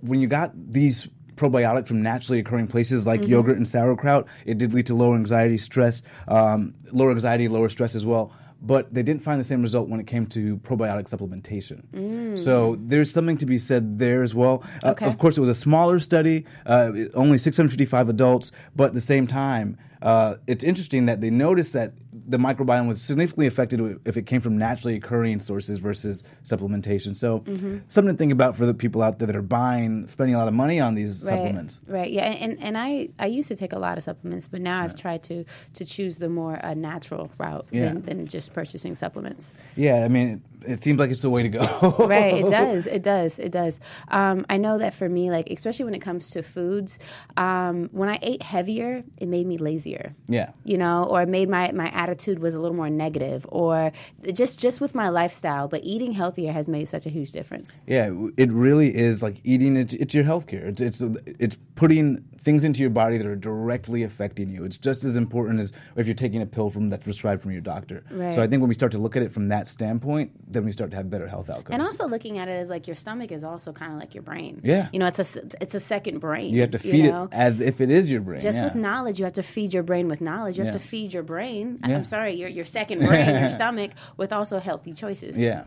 when 0.00 0.20
you 0.20 0.26
got 0.26 0.52
these 0.72 1.08
probiotics 1.36 1.88
from 1.88 2.02
naturally 2.02 2.38
occurring 2.38 2.66
places 2.66 3.06
like 3.06 3.26
yogurt 3.26 3.56
and 3.56 3.66
sauerkraut, 3.68 4.26
it 4.46 4.58
did 4.58 4.72
lead 4.74 4.86
to 4.86 4.94
lower 4.94 5.14
anxiety, 5.16 5.58
stress, 5.58 6.02
um, 6.28 6.74
lower 6.92 7.10
anxiety, 7.10 7.48
lower 7.48 7.68
stress 7.68 7.94
as 7.94 8.04
well. 8.06 8.32
But 8.64 8.94
they 8.94 9.02
didn't 9.02 9.24
find 9.24 9.40
the 9.40 9.44
same 9.44 9.60
result 9.60 9.88
when 9.88 9.98
it 9.98 10.06
came 10.06 10.24
to 10.26 10.58
probiotic 10.58 11.10
supplementation. 11.10 12.38
So 12.38 12.76
there's 12.78 13.10
something 13.10 13.36
to 13.38 13.46
be 13.46 13.58
said 13.58 13.98
there 13.98 14.22
as 14.22 14.36
well. 14.36 14.62
Uh, 14.84 14.94
of 15.00 15.18
course, 15.18 15.36
it 15.36 15.40
was 15.40 15.50
a 15.50 15.54
smaller 15.54 15.98
study, 15.98 16.46
uh, 16.64 16.92
only 17.14 17.38
655 17.38 18.08
adults, 18.08 18.52
but 18.76 18.84
at 18.84 18.94
the 18.94 19.00
same 19.00 19.26
time, 19.26 19.78
uh, 20.00 20.36
it's 20.46 20.62
interesting 20.62 21.06
that 21.06 21.20
they 21.20 21.30
noticed 21.30 21.72
that 21.72 21.94
the 22.26 22.36
microbiome 22.38 22.86
was 22.88 23.00
significantly 23.02 23.46
affected 23.46 24.00
if 24.04 24.16
it 24.16 24.26
came 24.26 24.40
from 24.40 24.56
naturally 24.58 24.94
occurring 24.96 25.40
sources 25.40 25.78
versus 25.78 26.22
supplementation. 26.44 27.16
So, 27.16 27.40
Mm-hmm. 27.40 27.78
something 27.88 28.14
to 28.14 28.18
think 28.18 28.32
about 28.32 28.56
for 28.56 28.66
the 28.66 28.74
people 28.74 29.02
out 29.02 29.18
there 29.18 29.26
that 29.26 29.36
are 29.36 29.42
buying, 29.42 30.06
spending 30.08 30.34
a 30.34 30.38
lot 30.38 30.48
of 30.48 30.54
money 30.54 30.80
on 30.80 30.94
these 30.94 31.22
Right, 31.22 31.30
supplements. 31.30 31.80
Right. 31.86 32.10
Yeah. 32.10 32.24
And 32.26 32.58
and 32.60 32.78
I 32.78 33.08
I 33.18 33.26
used 33.26 33.48
to 33.48 33.56
take 33.56 33.72
a 33.72 33.78
lot 33.78 33.98
of 33.98 34.04
supplements, 34.04 34.48
but 34.48 34.60
now 34.60 34.82
I've 34.82 34.94
tried 34.96 35.22
to 35.24 35.44
to 35.74 35.84
choose 35.84 36.18
the 36.18 36.28
more 36.28 36.64
uh, 36.64 36.74
natural 36.74 37.30
route 37.38 37.66
Yeah. 37.70 37.86
than, 37.88 38.02
than 38.02 38.26
just 38.26 38.52
purchasing 38.52 38.94
supplements. 38.96 39.52
Yeah, 39.76 40.04
I 40.04 40.08
mean, 40.08 40.42
it, 40.64 40.72
it 40.72 40.84
seems 40.84 40.98
like 40.98 41.10
it's 41.10 41.22
the 41.22 41.30
way 41.30 41.42
to 41.42 41.48
go. 41.48 41.64
right 42.06 42.34
it 42.34 42.50
does 42.60 42.86
it 42.86 43.02
does 43.02 43.38
it 43.40 43.50
does 43.50 43.80
um, 44.08 44.46
i 44.48 44.56
know 44.56 44.78
that 44.78 44.94
for 44.94 45.08
me 45.08 45.28
like 45.28 45.50
especially 45.50 45.84
when 45.84 45.94
it 45.94 45.98
comes 46.00 46.30
to 46.30 46.40
foods 46.42 47.00
um, 47.36 47.88
when 47.90 48.08
i 48.08 48.16
ate 48.22 48.42
heavier 48.44 49.02
it 49.18 49.26
made 49.26 49.44
me 49.46 49.58
lazier 49.58 50.12
Yeah. 50.28 50.52
you 50.64 50.78
know 50.78 51.02
or 51.10 51.22
it 51.22 51.28
made 51.28 51.48
my, 51.48 51.72
my 51.72 51.88
attitude 51.90 52.11
was 52.38 52.54
a 52.54 52.60
little 52.60 52.76
more 52.76 52.90
negative 52.90 53.46
or 53.50 53.92
just 54.32 54.60
just 54.60 54.80
with 54.80 54.94
my 54.94 55.08
lifestyle 55.08 55.68
but 55.68 55.80
eating 55.84 56.12
healthier 56.12 56.52
has 56.52 56.68
made 56.68 56.86
such 56.86 57.06
a 57.06 57.08
huge 57.10 57.32
difference 57.32 57.78
Yeah, 57.86 58.10
it 58.36 58.50
really 58.52 58.94
is 58.94 59.22
like 59.22 59.36
eating. 59.44 59.76
It, 59.76 59.92
it's 59.94 60.14
your 60.14 60.24
healthcare. 60.24 60.64
It's 60.68 60.80
it's 60.80 61.00
it's 61.26 61.56
putting 61.74 62.18
things 62.38 62.64
into 62.64 62.80
your 62.80 62.90
body 62.90 63.18
that 63.18 63.26
are 63.26 63.36
directly 63.36 64.02
affecting 64.02 64.50
you. 64.50 64.64
It's 64.64 64.76
just 64.78 65.04
as 65.04 65.16
important 65.16 65.60
as 65.60 65.72
if 65.96 66.06
you're 66.06 66.14
taking 66.14 66.42
a 66.42 66.46
pill 66.46 66.70
from 66.70 66.90
that's 66.90 67.04
prescribed 67.04 67.40
from 67.42 67.52
your 67.52 67.60
doctor. 67.60 68.04
Right. 68.10 68.34
So 68.34 68.42
I 68.42 68.46
think 68.48 68.60
when 68.60 68.68
we 68.68 68.74
start 68.74 68.92
to 68.92 68.98
look 68.98 69.16
at 69.16 69.22
it 69.22 69.32
from 69.32 69.48
that 69.48 69.68
standpoint, 69.68 70.32
then 70.52 70.64
we 70.64 70.72
start 70.72 70.90
to 70.90 70.96
have 70.96 71.08
better 71.08 71.26
health 71.28 71.48
outcomes. 71.50 71.70
and 71.70 71.82
also 71.82 72.06
looking 72.06 72.38
at 72.38 72.48
it 72.48 72.52
as 72.52 72.68
like 72.68 72.86
your 72.86 72.96
stomach 72.96 73.30
is 73.32 73.44
also 73.44 73.72
kind 73.72 73.92
of 73.92 73.98
like 73.98 74.14
your 74.14 74.22
brain 74.22 74.60
Yeah. 74.64 74.88
you 74.92 74.98
know 74.98 75.06
it's 75.06 75.18
a 75.20 75.26
it's 75.60 75.74
a 75.74 75.80
second 75.80 76.18
brain 76.20 76.52
you 76.52 76.60
have 76.62 76.72
to 76.72 76.78
feed 76.78 77.10
know? 77.10 77.24
it 77.24 77.32
as 77.32 77.60
if 77.60 77.80
it 77.80 77.90
is 77.90 78.10
your 78.10 78.20
brain. 78.20 78.40
Just 78.40 78.58
yeah. 78.58 78.64
with 78.64 78.74
knowledge, 78.74 79.18
you 79.18 79.24
have 79.24 79.34
to 79.34 79.42
feed 79.42 79.72
your 79.72 79.82
brain 79.82 80.08
with 80.08 80.20
knowledge. 80.20 80.56
You 80.58 80.64
have 80.64 80.74
Yeah. 80.74 80.78
to 80.80 80.84
feed 80.86 81.14
your 81.14 81.22
brain. 81.22 81.78
Yeah. 81.86 82.01
I'm 82.02 82.06
sorry, 82.06 82.34
your 82.34 82.48
your 82.48 82.64
second 82.64 82.98
brain, 82.98 83.28
your 83.40 83.48
stomach, 83.60 83.92
with 84.16 84.32
also 84.32 84.58
healthy 84.58 84.92
choices. 84.92 85.38
Yeah. 85.38 85.64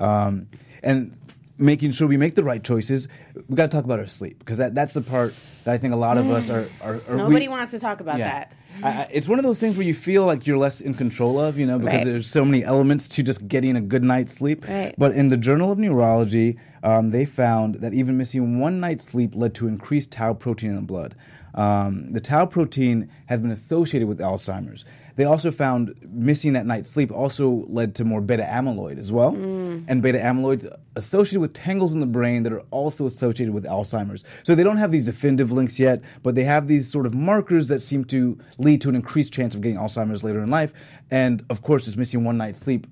Um, 0.00 0.48
and 0.82 1.16
making 1.58 1.92
sure 1.92 2.08
we 2.08 2.16
make 2.16 2.34
the 2.34 2.42
right 2.42 2.64
choices. 2.64 3.06
We 3.48 3.54
got 3.54 3.70
to 3.70 3.76
talk 3.76 3.84
about 3.84 4.00
our 4.00 4.06
sleep 4.08 4.38
because 4.40 4.58
that, 4.58 4.74
that's 4.74 4.94
the 4.94 5.02
part 5.02 5.32
that 5.64 5.72
I 5.74 5.78
think 5.78 5.92
a 5.94 5.96
lot 5.96 6.18
of 6.18 6.28
us 6.30 6.50
are. 6.50 6.66
are, 6.82 7.00
are 7.08 7.16
Nobody 7.16 7.46
we- 7.46 7.48
wants 7.48 7.70
to 7.72 7.78
talk 7.78 8.00
about 8.00 8.18
Yeah. 8.18 8.30
that. 8.30 8.52
I, 8.82 8.88
I- 9.02 9.08
it's 9.12 9.28
one 9.28 9.38
of 9.38 9.44
those 9.44 9.60
things 9.60 9.76
where 9.76 9.86
you 9.86 9.94
feel 9.94 10.24
like 10.24 10.46
you're 10.46 10.56
less 10.58 10.80
in 10.80 10.94
control 10.94 11.38
of, 11.38 11.56
you 11.58 11.66
know, 11.66 11.78
because 11.78 11.94
Right. 11.98 12.04
there's 12.06 12.28
so 12.30 12.44
many 12.44 12.64
elements 12.64 13.06
to 13.08 13.22
just 13.22 13.46
getting 13.46 13.76
a 13.76 13.80
good 13.80 14.02
night's 14.02 14.32
sleep. 14.34 14.66
Right. 14.66 14.94
But 14.98 15.12
in 15.12 15.28
the 15.28 15.36
Journal 15.36 15.70
of 15.70 15.78
Neurology, 15.78 16.58
um, 16.82 17.10
they 17.10 17.26
found 17.26 17.76
that 17.76 17.92
even 17.92 18.16
missing 18.16 18.58
one 18.58 18.80
night's 18.80 19.04
sleep 19.04 19.32
led 19.34 19.54
to 19.56 19.68
increased 19.68 20.10
tau 20.12 20.32
protein 20.32 20.70
in 20.70 20.76
the 20.76 20.82
blood. 20.82 21.14
Um, 21.54 22.10
the 22.12 22.20
tau 22.20 22.46
protein 22.46 23.10
has 23.26 23.42
been 23.42 23.50
associated 23.50 24.08
with 24.08 24.18
Alzheimer's. 24.20 24.86
They 25.20 25.26
also 25.26 25.50
found 25.50 25.94
missing 26.08 26.54
that 26.54 26.64
night's 26.64 26.88
sleep 26.88 27.12
also 27.12 27.66
led 27.68 27.94
to 27.96 28.06
more 28.06 28.22
beta 28.22 28.42
amyloid 28.42 28.98
as 28.98 29.12
well. 29.12 29.34
And 29.34 30.00
beta 30.00 30.16
amyloid 30.18 30.74
associated 30.96 31.40
with 31.42 31.52
tangles 31.52 31.92
in 31.92 32.00
the 32.00 32.06
brain 32.06 32.42
that 32.44 32.54
are 32.54 32.62
also 32.70 33.04
associated 33.04 33.52
with 33.52 33.64
Alzheimer's. 33.64 34.24
So 34.44 34.54
they 34.54 34.62
don't 34.64 34.78
have 34.78 34.92
these 34.92 35.04
definitive 35.04 35.52
links 35.52 35.78
yet, 35.78 36.00
but 36.22 36.36
they 36.36 36.44
have 36.44 36.68
these 36.68 36.90
sort 36.90 37.04
of 37.04 37.12
markers 37.12 37.68
that 37.68 37.80
seem 37.80 38.06
to 38.06 38.38
lead 38.56 38.80
to 38.80 38.88
an 38.88 38.94
increased 38.94 39.30
chance 39.34 39.54
of 39.54 39.60
getting 39.60 39.76
Alzheimer's 39.76 40.24
later 40.24 40.42
in 40.42 40.48
life. 40.48 40.72
And 41.10 41.44
of 41.50 41.60
course, 41.60 41.84
just 41.84 41.98
missing 41.98 42.24
one 42.24 42.38
night's 42.38 42.58
sleep 42.58 42.86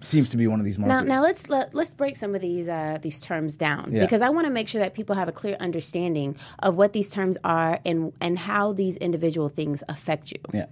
seems 0.00 0.28
to 0.28 0.36
be 0.36 0.46
one 0.46 0.60
of 0.60 0.64
these 0.64 0.78
Now, 0.78 0.86
markers. 0.86 1.08
now 1.08 1.22
let's 1.22 1.48
let, 1.48 1.74
let's 1.74 1.92
break 1.92 2.14
some 2.14 2.36
of 2.36 2.40
these 2.40 2.68
uh, 2.68 2.98
these 3.02 3.20
terms 3.20 3.56
down 3.56 3.90
Yeah. 3.90 4.02
because 4.02 4.22
I 4.22 4.28
want 4.28 4.46
to 4.46 4.52
make 4.52 4.68
sure 4.68 4.80
that 4.80 4.94
people 4.94 5.16
have 5.16 5.26
a 5.26 5.32
clear 5.32 5.56
understanding 5.58 6.36
of 6.60 6.76
what 6.76 6.92
these 6.92 7.10
terms 7.10 7.36
are 7.42 7.80
and 7.84 8.12
and 8.20 8.38
how 8.38 8.72
these 8.72 8.96
individual 8.98 9.48
things 9.48 9.82
affect 9.88 10.30
you. 10.30 10.38
Yeah. 10.52 10.66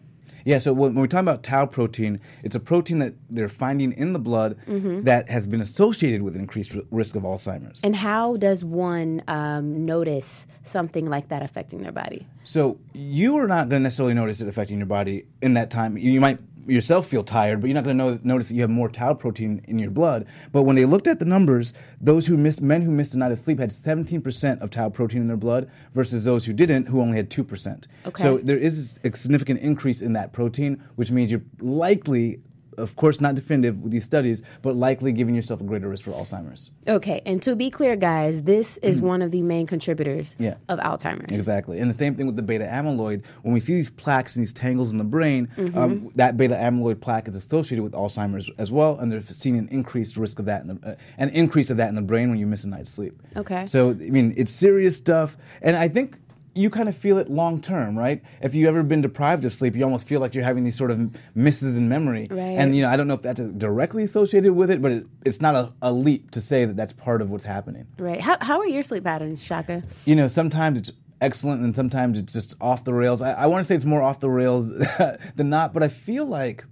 Yeah, 0.45 0.59
so 0.59 0.73
when, 0.73 0.95
when 0.95 1.03
we 1.03 1.09
talk 1.09 1.21
about 1.23 1.43
tau 1.43 1.67
protein, 1.67 2.21
it's 2.43 2.55
a 2.55 2.61
protein 2.61 2.99
that 2.99 3.15
they're 3.31 3.49
finding 3.49 3.93
in 3.93 4.13
the 4.13 4.19
blood 4.19 4.57
Mm-hmm. 4.67 5.03
that 5.03 5.29
has 5.31 5.47
been 5.47 5.61
associated 5.61 6.23
with 6.23 6.35
increased 6.37 6.75
r- 6.75 6.83
risk 6.91 7.15
of 7.15 7.23
Alzheimer's. 7.23 7.81
And 7.85 7.95
how 7.97 8.37
does 8.37 8.65
one 8.65 9.23
um, 9.29 9.85
notice 9.87 10.47
something 10.65 11.09
like 11.09 11.29
that 11.29 11.43
affecting 11.43 11.83
their 11.83 11.93
body? 11.93 12.27
So 12.45 12.79
you 12.93 13.37
are 13.39 13.47
not 13.49 13.69
going 13.69 13.81
to 13.81 13.85
necessarily 13.85 14.15
notice 14.15 14.41
it 14.41 14.49
affecting 14.49 14.79
your 14.79 14.87
body 14.87 15.27
in 15.41 15.55
that 15.55 15.71
time. 15.71 15.97
You 15.97 16.21
might 16.21 16.39
yourself 16.67 17.07
feel 17.07 17.25
tired, 17.25 17.61
but 17.61 17.69
you're 17.69 17.75
not 17.75 17.85
going 17.85 17.99
to 17.99 18.21
notice 18.27 18.49
that 18.49 18.55
you 18.55 18.61
have 18.61 18.71
more 18.71 18.89
tau 18.89 19.15
protein 19.15 19.61
in 19.69 19.79
your 19.79 19.91
blood. 19.91 20.27
But 20.53 20.63
when 20.63 20.77
they 20.77 20.85
looked 20.85 21.07
at 21.07 21.19
the 21.19 21.25
numbers, 21.25 21.73
those 22.01 22.27
who 22.27 22.37
missed 22.37 22.61
men 22.61 22.83
who 22.83 22.91
missed 22.91 23.15
a 23.15 23.19
night 23.19 23.33
of 23.33 23.39
sleep 23.39 23.59
had 23.59 23.71
17% 23.71 24.61
of 24.61 24.71
tau 24.71 24.89
protein 24.89 25.23
in 25.23 25.29
their 25.29 25.37
blood 25.37 25.71
versus 25.95 26.25
those 26.25 26.45
who 26.45 26.53
didn't, 26.53 26.89
who 26.89 27.01
only 27.01 27.17
had 27.17 27.31
2%. 27.31 27.87
Okay. 28.07 28.23
So 28.23 28.39
there 28.39 28.59
is 28.59 28.99
a 29.05 29.15
significant 29.17 29.61
increase 29.61 30.03
in 30.03 30.13
that 30.15 30.33
protein, 30.33 30.83
which 30.97 31.11
means 31.11 31.31
you're 31.31 31.43
likely 31.61 32.41
of 32.79 32.97
course, 32.97 33.21
not 33.21 33.35
definitive 33.35 33.79
with 33.81 33.93
these 33.93 34.05
studies, 34.05 34.43
but 34.63 34.75
likely 34.77 35.13
giving 35.13 35.35
yourself 35.35 35.61
a 35.61 35.65
greater 35.65 35.89
risk 35.89 36.05
for 36.05 36.11
Alzheimer's. 36.13 36.71
Okay, 36.89 37.23
and 37.27 37.43
to 37.43 37.55
be 37.57 37.71
clear, 37.71 37.97
guys, 37.97 38.43
this 38.43 38.79
is 38.79 39.01
one 39.01 39.23
of 39.23 39.31
the 39.31 39.43
main 39.43 39.67
contributors 39.67 40.35
Mm-hmm. 40.35 40.45
Yeah. 40.45 40.55
of 40.69 40.79
Alzheimer's. 40.79 41.37
Exactly. 41.37 41.79
And 41.79 41.91
the 41.91 41.95
same 41.95 42.15
thing 42.15 42.27
with 42.27 42.37
the 42.37 42.43
beta 42.43 42.65
amyloid. 42.65 43.25
When 43.43 43.53
we 43.55 43.61
see 43.61 43.75
these 43.75 43.91
plaques 43.91 44.37
and 44.37 44.43
these 44.43 44.53
tangles 44.53 44.93
in 44.93 44.99
the 44.99 45.05
brain, 45.05 45.49
Mm-hmm. 45.57 45.79
um, 45.79 46.11
that 46.17 46.37
beta 46.37 46.55
amyloid 46.55 47.01
plaque 47.01 47.29
is 47.29 47.37
associated 47.37 47.83
with 47.83 47.93
Alzheimer's 47.93 48.51
as 48.59 48.71
well, 48.73 48.99
and 48.99 49.11
they're 49.13 49.23
seeing 49.23 49.57
an 49.59 49.69
increased 49.69 50.17
risk 50.17 50.39
of 50.39 50.47
that, 50.47 50.63
in 50.63 50.69
the, 50.69 50.79
uh, 50.83 50.95
an 51.19 51.29
increase 51.31 51.71
of 51.71 51.77
that 51.77 51.89
in 51.89 51.95
the 51.95 52.03
brain 52.03 52.31
when 52.31 52.39
you 52.39 52.47
miss 52.47 52.65
a 52.65 52.69
night's 52.69 52.91
sleep. 52.91 53.21
Okay. 53.37 53.67
So, 53.67 53.91
I 53.91 53.95
mean, 53.95 54.33
it's 54.37 54.53
serious 54.53 54.97
stuff. 54.97 55.37
And 55.61 55.77
I 55.77 55.89
think 55.89 56.17
you 56.55 56.71
kind 56.71 56.89
of 56.89 56.97
feel 56.97 57.19
it 57.19 57.31
long 57.31 57.61
term, 57.61 57.99
right? 57.99 58.23
If 58.41 58.55
you've 58.55 58.69
ever 58.69 58.83
been 58.83 59.01
deprived 59.01 59.45
of 59.45 59.53
sleep, 59.53 59.75
you 59.75 59.85
almost 59.85 60.07
feel 60.07 60.21
like 60.21 60.35
you're 60.35 60.45
having 60.45 60.65
these 60.65 60.77
sort 60.77 60.91
of 60.91 61.17
misses 61.35 61.77
in 61.77 61.89
memory. 61.89 62.29
Right. 62.31 62.59
And, 62.59 62.75
you 62.75 62.83
know, 62.83 62.91
I 62.91 62.97
don't 62.97 63.09
know 63.09 63.15
if 63.15 63.23
that's 63.23 63.41
directly 63.41 64.03
associated 64.03 64.53
with 64.53 64.71
it, 64.71 64.83
but 64.83 64.93
it, 64.93 65.07
it's 65.25 65.41
not 65.41 65.55
a, 65.55 65.73
a 65.81 65.93
leap 65.93 66.31
to 66.33 66.41
say 66.41 66.65
that 66.65 66.77
that's 66.77 66.93
part 66.93 67.23
of 67.23 67.31
what's 67.31 67.45
happening 67.45 67.87
Right. 67.99 68.21
How, 68.21 68.37
how 68.41 68.59
are 68.59 68.67
your 68.67 68.83
sleep 68.83 69.05
patterns, 69.05 69.43
Shaka? 69.43 69.83
you 70.05 70.17
know, 70.17 70.29
sometimes 70.29 70.79
it's 70.79 70.93
excellent 71.21 71.63
and 71.63 71.75
sometimes 71.75 72.19
it's 72.19 72.33
just 72.33 72.55
off 72.61 72.85
the 72.85 72.93
rails. 72.93 73.23
I, 73.23 73.33
I 73.33 73.47
want 73.47 73.61
to 73.61 73.65
say 73.65 73.77
it's 73.77 73.85
more 73.85 74.03
off 74.03 74.21
the 74.21 74.29
rails 74.29 74.69
than 75.37 75.51
not, 75.51 75.73
but 75.73 75.83
I 75.83 75.89
feel 75.89 76.27
like, 76.27 76.65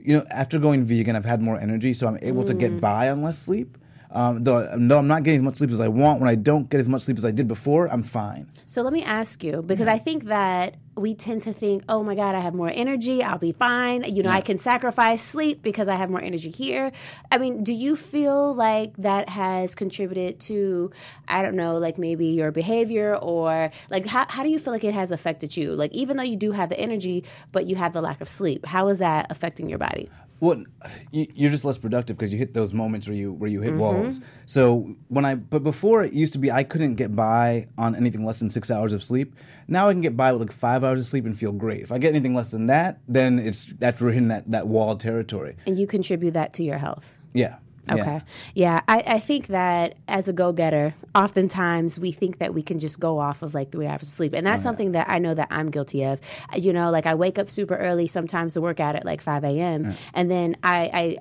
you 0.00 0.16
know, 0.16 0.24
after 0.30 0.58
going 0.58 0.84
vegan, 0.84 1.14
I've 1.14 1.24
had 1.24 1.40
more 1.40 1.58
energy, 1.58 1.94
so 1.94 2.08
I'm 2.08 2.18
able 2.22 2.44
to 2.44 2.54
get 2.54 2.72
mm. 2.72 2.80
by 2.80 3.10
on 3.10 3.22
less 3.22 3.38
sleep. 3.38 3.78
Um, 4.12 4.42
though, 4.42 4.68
though 4.76 4.98
I'm 4.98 5.08
not 5.08 5.22
getting 5.22 5.40
as 5.40 5.44
much 5.44 5.56
sleep 5.56 5.70
as 5.70 5.80
I 5.80 5.88
want, 5.88 6.20
when 6.20 6.28
I 6.28 6.34
don't 6.34 6.68
get 6.68 6.80
as 6.80 6.88
much 6.88 7.02
sleep 7.02 7.16
as 7.16 7.24
I 7.24 7.30
did 7.30 7.48
before, 7.48 7.86
I'm 7.90 8.02
fine. 8.02 8.46
So 8.66 8.82
let 8.82 8.92
me 8.92 9.02
ask 9.02 9.42
you, 9.42 9.62
because 9.62 9.88
I 9.88 9.98
think 9.98 10.24
that 10.24 10.76
we 10.94 11.14
tend 11.14 11.42
to 11.44 11.54
think, 11.54 11.84
oh 11.88 12.02
my 12.02 12.14
God, 12.14 12.34
I 12.34 12.40
have 12.40 12.52
more 12.52 12.70
energy, 12.72 13.22
I'll 13.22 13.38
be 13.38 13.52
fine. 13.52 14.04
You 14.04 14.22
know, 14.22 14.30
I 14.30 14.42
can 14.42 14.58
sacrifice 14.58 15.22
sleep 15.22 15.62
because 15.62 15.88
I 15.88 15.96
have 15.96 16.10
more 16.10 16.20
energy 16.20 16.50
here. 16.50 16.92
I 17.30 17.38
mean, 17.38 17.64
do 17.64 17.72
you 17.72 17.96
feel 17.96 18.54
like 18.54 18.94
that 18.98 19.30
has 19.30 19.74
contributed 19.74 20.38
to, 20.40 20.90
I 21.26 21.40
don't 21.40 21.56
know, 21.56 21.78
like 21.78 21.96
maybe 21.96 22.26
your 22.26 22.50
behavior 22.50 23.16
or 23.16 23.70
like 23.88 24.04
how, 24.04 24.26
how 24.28 24.42
do 24.42 24.50
you 24.50 24.58
feel 24.58 24.74
like 24.74 24.84
it 24.84 24.92
has 24.94 25.10
affected 25.10 25.56
you? 25.56 25.74
Like, 25.74 25.92
even 25.92 26.18
though 26.18 26.22
you 26.22 26.36
do 26.36 26.52
have 26.52 26.68
the 26.68 26.78
energy, 26.78 27.24
but 27.50 27.66
you 27.66 27.76
have 27.76 27.94
the 27.94 28.02
lack 28.02 28.20
of 28.20 28.28
sleep, 28.28 28.66
how 28.66 28.88
is 28.88 28.98
that 28.98 29.26
affecting 29.30 29.70
your 29.70 29.78
body? 29.78 30.10
Well, 30.42 30.64
you- 31.12 31.28
you're 31.36 31.50
just 31.50 31.64
less 31.64 31.78
productive 31.78 32.18
because 32.18 32.32
you 32.32 32.38
hit 32.38 32.52
those 32.52 32.74
moments 32.74 33.06
where 33.06 33.16
you 33.16 33.32
where 33.32 33.48
you 33.48 33.60
hit 33.60 33.74
mm-hmm. 33.74 33.80
walls. 33.80 34.18
So 34.46 34.96
when 35.06 35.24
I 35.24 35.36
but 35.36 35.62
before 35.62 36.02
it 36.02 36.12
used 36.12 36.32
to 36.32 36.40
be 36.40 36.50
I 36.50 36.64
couldn't 36.64 36.96
get 36.96 37.14
by 37.14 37.68
on 37.78 37.94
anything 37.94 38.24
less 38.24 38.40
than 38.40 38.50
six 38.50 38.68
hours 38.68 38.92
of 38.92 39.04
sleep. 39.04 39.36
Now 39.68 39.88
I 39.88 39.92
can 39.92 40.00
get 40.00 40.16
by 40.16 40.32
with 40.32 40.40
like 40.40 40.50
five 40.50 40.82
hours 40.82 40.98
of 40.98 41.06
sleep 41.06 41.26
and 41.26 41.38
feel 41.38 41.52
great. 41.52 41.82
If 41.82 41.92
I 41.92 41.98
get 41.98 42.08
anything 42.08 42.34
less 42.34 42.50
than 42.50 42.66
that, 42.66 42.98
then 43.06 43.38
it's 43.38 43.66
that's 43.78 44.00
we're 44.00 44.10
hitting 44.10 44.28
that 44.28 44.50
that 44.50 44.66
wall 44.66 44.96
territory. 44.96 45.54
And 45.64 45.78
you 45.78 45.86
contribute 45.86 46.32
that 46.32 46.52
to 46.54 46.64
your 46.64 46.78
health. 46.78 47.14
Yeah. 47.34 47.58
Okay. 47.90 47.96
Yeah. 47.96 48.20
Yeah, 48.54 48.80
I, 48.86 49.02
I 49.06 49.18
think 49.18 49.48
that 49.48 49.96
as 50.06 50.28
a 50.28 50.32
go 50.32 50.52
getter, 50.52 50.94
oftentimes 51.14 51.98
we 51.98 52.12
think 52.12 52.38
that 52.38 52.54
we 52.54 52.62
can 52.62 52.78
just 52.78 53.00
go 53.00 53.18
off 53.18 53.42
of 53.42 53.54
like 53.54 53.72
three 53.72 53.86
hours 53.86 54.02
of 54.02 54.08
sleep. 54.08 54.34
And 54.34 54.46
that's 54.46 54.62
something 54.62 54.92
that 54.92 55.08
I 55.10 55.18
know 55.18 55.34
that 55.34 55.48
I'm 55.50 55.68
guilty 55.70 56.04
of. 56.04 56.20
You 56.56 56.72
know, 56.72 56.90
like 56.90 57.06
I 57.06 57.14
wake 57.14 57.38
up 57.38 57.50
super 57.50 57.76
early 57.76 58.06
sometimes 58.06 58.54
to 58.54 58.60
work 58.60 58.78
out 58.78 58.94
at 58.94 59.04
like 59.04 59.20
5 59.20 59.42
a.m. 59.44 59.94
And 60.14 60.30
then 60.30 60.56
I, 60.62 60.90
I 60.92 61.16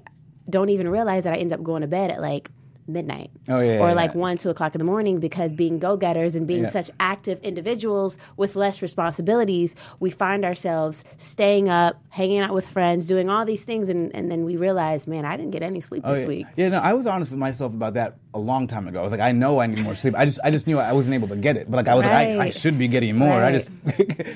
don't 0.49 0.69
even 0.69 0.87
realize 0.87 1.23
that 1.23 1.33
I 1.33 1.37
end 1.37 1.51
up 1.51 1.63
going 1.63 1.81
to 1.81 1.87
bed 1.87 2.11
at 2.11 2.21
like 2.21 2.49
midnight 2.91 3.31
Oh, 3.47 3.59
yeah, 3.59 3.79
or 3.79 3.89
yeah, 3.89 3.93
like 3.93 4.11
yeah. 4.13 4.19
1 4.19 4.37
2 4.37 4.49
o'clock 4.49 4.75
in 4.75 4.79
the 4.79 4.85
morning 4.85 5.19
because 5.19 5.53
being 5.53 5.79
go-getters 5.79 6.35
and 6.35 6.45
being 6.47 6.69
such 6.69 6.89
active 6.99 7.39
individuals 7.41 8.17
with 8.37 8.55
less 8.55 8.81
responsibilities 8.81 9.75
we 9.99 10.09
find 10.09 10.45
ourselves 10.45 11.03
staying 11.17 11.69
up 11.69 12.01
hanging 12.09 12.39
out 12.39 12.53
with 12.53 12.67
friends 12.67 13.07
doing 13.07 13.29
all 13.29 13.45
these 13.45 13.63
things 13.63 13.89
and, 13.89 14.13
and 14.15 14.31
then 14.31 14.45
we 14.45 14.55
realize 14.55 15.07
man 15.07 15.25
i 15.25 15.35
didn't 15.37 15.51
get 15.51 15.63
any 15.63 15.79
sleep 15.79 16.03
Oh, 16.05 16.15
this 16.15 16.25
week 16.27 16.45
Yeah, 16.55 16.69
no, 16.69 16.79
I 16.79 16.93
was 16.93 17.05
honest 17.05 17.31
with 17.31 17.39
myself 17.39 17.73
about 17.73 17.93
that 17.95 18.17
a 18.33 18.39
long 18.39 18.65
time 18.65 18.87
ago. 18.87 18.99
I 18.99 19.03
was 19.03 19.11
like, 19.11 19.19
I 19.21 19.33
know 19.33 19.59
I 19.59 19.67
need 19.67 19.79
more 19.83 19.93
sleep. 19.93 20.15
I 20.17 20.23
just, 20.23 20.39
I 20.43 20.51
just 20.51 20.65
knew 20.65 20.79
I 20.79 20.93
wasn't 20.93 21.15
able 21.15 21.27
to 21.27 21.35
get 21.35 21.57
it. 21.57 21.69
But 21.69 21.75
like, 21.77 21.89
I 21.89 21.95
was 21.95 22.05
like, 22.05 22.13
I, 22.13 22.39
I 22.45 22.49
should 22.49 22.79
be 22.79 22.87
getting 22.87 23.17
more. 23.17 23.43
I 23.43 23.51
just 23.51 23.71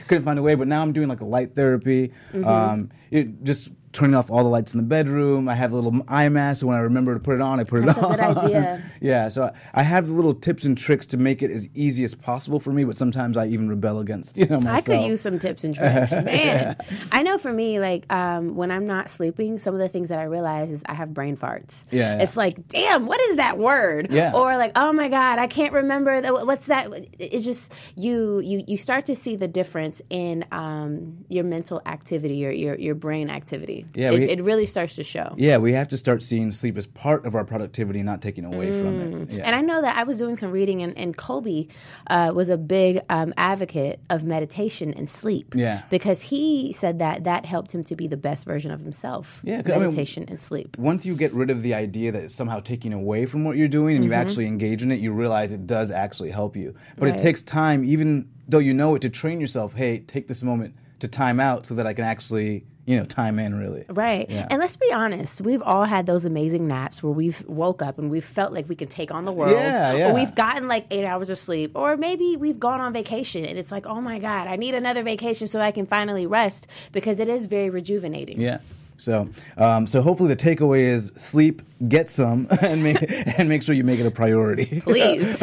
couldn't 0.07 0.23
find 0.23 0.37
a 0.37 0.41
way. 0.41 0.55
But 0.55 0.67
now 0.67 0.81
I'm 0.81 0.91
doing 0.91 1.07
like 1.07 1.21
a 1.21 1.25
light 1.25 1.55
therapy. 1.55 2.11
Mm-hmm. 2.33 2.45
Um, 2.45 2.89
it, 3.09 3.43
just 3.43 3.69
turning 3.95 4.15
off 4.15 4.29
all 4.29 4.43
the 4.43 4.49
lights 4.49 4.73
in 4.73 4.77
the 4.77 4.85
bedroom. 4.85 5.47
I 5.47 5.55
have 5.55 5.71
a 5.71 5.75
little 5.75 6.01
eye 6.07 6.29
mask, 6.29 6.61
so 6.61 6.67
when 6.67 6.75
I 6.75 6.81
remember 6.81 7.13
to 7.13 7.19
put 7.19 7.35
it 7.35 7.41
on, 7.41 7.59
I 7.59 7.63
put 7.63 7.85
That's 7.85 7.97
it 7.97 8.03
a 8.03 8.05
on. 8.05 8.11
good 8.11 8.19
idea. 8.37 8.83
yeah, 9.01 9.27
so 9.29 9.51
I, 9.73 9.83
have 9.83 10.07
the 10.07 10.13
little 10.13 10.33
tips 10.33 10.65
and 10.65 10.77
tricks 10.77 11.05
to 11.07 11.17
make 11.17 11.41
it 11.41 11.49
as 11.49 11.67
easy 11.73 12.03
as 12.03 12.13
possible 12.13 12.59
for 12.59 12.71
me. 12.71 12.83
But 12.83 12.97
sometimes 12.97 13.37
I 13.37 13.47
even 13.47 13.69
rebel 13.69 13.99
against, 13.99 14.37
you 14.37 14.45
know, 14.47 14.57
myself. 14.57 14.77
I 14.77 14.81
could 14.81 15.07
use 15.07 15.21
some 15.21 15.39
tips 15.39 15.63
and 15.63 15.73
tricks. 15.75 16.11
Man, 16.11 16.75
I 17.11 17.23
know 17.23 17.37
for 17.37 17.53
me, 17.53 17.79
like 17.79 18.11
um, 18.11 18.55
when 18.55 18.69
I'm 18.69 18.85
not 18.85 19.09
sleeping, 19.09 19.57
some 19.57 19.73
of 19.73 19.79
the 19.79 19.89
things 19.89 20.09
that 20.09 20.19
I 20.19 20.23
realize 20.23 20.71
is 20.71 20.83
I 20.87 20.93
have 20.93 21.13
brain 21.13 21.37
farts. 21.37 21.85
Yeah, 21.91 22.17
yeah. 22.17 22.23
It's 22.23 22.35
like, 22.35 22.67
damn, 22.67 23.05
what 23.05 23.21
is 23.21 23.37
that 23.37 23.57
word? 23.57 24.07
Yeah. 24.11 24.33
Or 24.33 24.57
like, 24.57 24.73
oh 24.75 24.91
my 24.91 25.07
god, 25.07 25.39
I 25.39 25.47
can't 25.47 25.73
remember. 25.73 26.21
The, 26.21 26.45
what's 26.45 26.65
that? 26.65 26.89
It's 27.17 27.45
just 27.45 27.71
you, 27.95 28.39
you, 28.39 28.63
you 28.67 28.77
start 28.77 29.05
to 29.05 29.15
see 29.15 29.35
the 29.35 29.47
difference 29.47 30.01
in 30.09 30.45
um, 30.51 31.25
your 31.29 31.45
mental 31.45 31.81
activity, 31.85 32.35
your 32.35 32.51
your, 32.51 32.75
your 32.75 32.95
brain 32.95 33.29
activity. 33.29 33.84
Yeah, 33.93 34.11
it, 34.11 34.19
we- 34.19 34.29
it 34.29 34.41
really 34.43 34.65
starts 34.65 34.95
to 34.95 35.03
show. 35.03 35.33
Yeah, 35.37 35.57
we 35.57 35.73
have 35.73 35.87
to 35.89 35.97
start 35.97 36.23
seeing 36.23 36.51
sleep 36.51 36.77
as 36.77 36.87
part 36.87 37.25
of 37.25 37.35
our 37.35 37.45
productivity, 37.45 38.01
not 38.03 38.21
taking 38.21 38.45
away 38.45 38.71
from 38.79 39.01
it. 39.23 39.29
Yeah. 39.31 39.43
And 39.45 39.55
I 39.55 39.61
know 39.61 39.81
that 39.81 39.97
I 39.97 40.03
was 40.03 40.17
doing 40.17 40.37
some 40.37 40.51
reading, 40.51 40.81
and, 40.81 40.97
and 40.97 41.15
Kobe 41.15 41.67
uh, 42.07 42.31
was 42.35 42.49
a 42.49 42.57
big 42.57 43.01
um, 43.09 43.33
advocate 43.37 43.99
of 44.09 44.23
meditation 44.23 44.93
and 44.93 45.09
sleep. 45.09 45.53
Yeah. 45.55 45.83
Because 45.89 46.21
he 46.23 46.73
said 46.73 46.99
that 46.99 47.23
that 47.25 47.45
helped 47.45 47.73
him 47.73 47.83
to 47.85 47.95
be 47.95 48.07
the 48.07 48.17
best 48.17 48.45
version 48.45 48.71
of 48.71 48.79
himself. 48.81 49.41
Yeah, 49.43 49.61
'cause 49.61 49.71
I 49.71 49.75
mean- 49.75 49.83
meditation 49.87 50.25
and 50.27 50.39
sleep. 50.39 50.77
once 50.77 51.05
you 51.05 51.15
get 51.15 51.33
rid 51.33 51.49
of 51.49 51.61
the 51.61 51.73
idea 51.73 52.11
that 52.11 52.23
it's 52.23 52.35
somehow 52.35 52.59
taking 52.59 52.93
away 52.93 53.25
from 53.25 53.43
what 53.43 53.57
you're 53.57 53.67
doing 53.67 53.95
and 53.95 54.05
you 54.05 54.13
actually 54.13 54.47
engage 54.47 54.81
in 54.81 54.91
it, 54.91 54.99
you 54.99 55.11
realize 55.11 55.53
it 55.53 55.67
does 55.67 55.91
actually 55.91 56.31
help 56.31 56.55
you. 56.55 56.75
But 56.97 57.09
Right. 57.09 57.19
it 57.19 57.23
takes 57.23 57.41
time, 57.41 57.83
even 57.85 58.27
though 58.47 58.59
you 58.59 58.73
know 58.73 58.95
it, 58.95 59.01
to 59.01 59.09
train 59.09 59.39
yourself. 59.39 59.73
Hey, 59.73 59.99
take 59.99 60.27
this 60.27 60.43
moment 60.43 60.75
to 60.99 61.07
time 61.07 61.39
out 61.39 61.65
so 61.67 61.75
that 61.75 61.85
I 61.87 61.93
can 61.93 62.05
actually, 62.05 62.65
you 62.85 62.97
know, 62.97 63.05
time 63.05 63.39
in 63.39 63.55
really. 63.55 63.83
Right. 63.89 64.29
Yeah. 64.29 64.47
And 64.49 64.59
let's 64.59 64.77
be 64.77 64.91
honest, 64.91 65.41
we've 65.41 65.61
all 65.61 65.85
had 65.85 66.05
those 66.05 66.25
amazing 66.25 66.67
naps 66.67 67.01
where 67.01 67.11
we've 67.11 67.43
woke 67.47 67.81
up 67.81 67.97
and 67.97 68.11
we've 68.11 68.25
felt 68.25 68.53
like 68.53 68.69
we 68.69 68.75
can 68.75 68.87
take 68.87 69.11
on 69.11 69.25
the 69.25 69.31
world. 69.31 69.51
Yeah, 69.51 69.93
yeah. 69.93 70.11
Or 70.11 70.13
we've 70.13 70.35
gotten 70.35 70.67
like 70.67 70.85
eight 70.91 71.05
hours 71.05 71.29
of 71.29 71.37
sleep. 71.37 71.71
Or 71.75 71.97
maybe 71.97 72.37
we've 72.37 72.59
gone 72.59 72.81
on 72.81 72.93
vacation 72.93 73.43
and 73.45 73.57
it's 73.57 73.71
like, 73.71 73.87
oh 73.87 74.01
my 74.01 74.19
God, 74.19 74.47
I 74.47 74.55
need 74.55 74.75
another 74.75 75.01
vacation 75.01 75.47
so 75.47 75.59
I 75.59 75.71
can 75.71 75.87
finally 75.87 76.27
rest 76.27 76.67
because 76.91 77.19
it 77.19 77.27
is 77.27 77.47
very 77.47 77.69
rejuvenating. 77.69 78.39
Yeah. 78.39 78.59
So, 78.97 79.29
um, 79.57 79.87
so 79.87 80.01
hopefully 80.01 80.33
the 80.33 80.35
takeaway 80.35 80.81
is 80.81 81.11
sleep, 81.15 81.61
get 81.87 82.09
some, 82.09 82.47
and 82.61 82.83
make 82.83 82.97
and 83.39 83.49
make 83.49 83.63
sure 83.63 83.75
you 83.75 83.83
make 83.83 83.99
it 83.99 84.05
a 84.05 84.11
priority. 84.11 84.81
Please. 84.85 85.41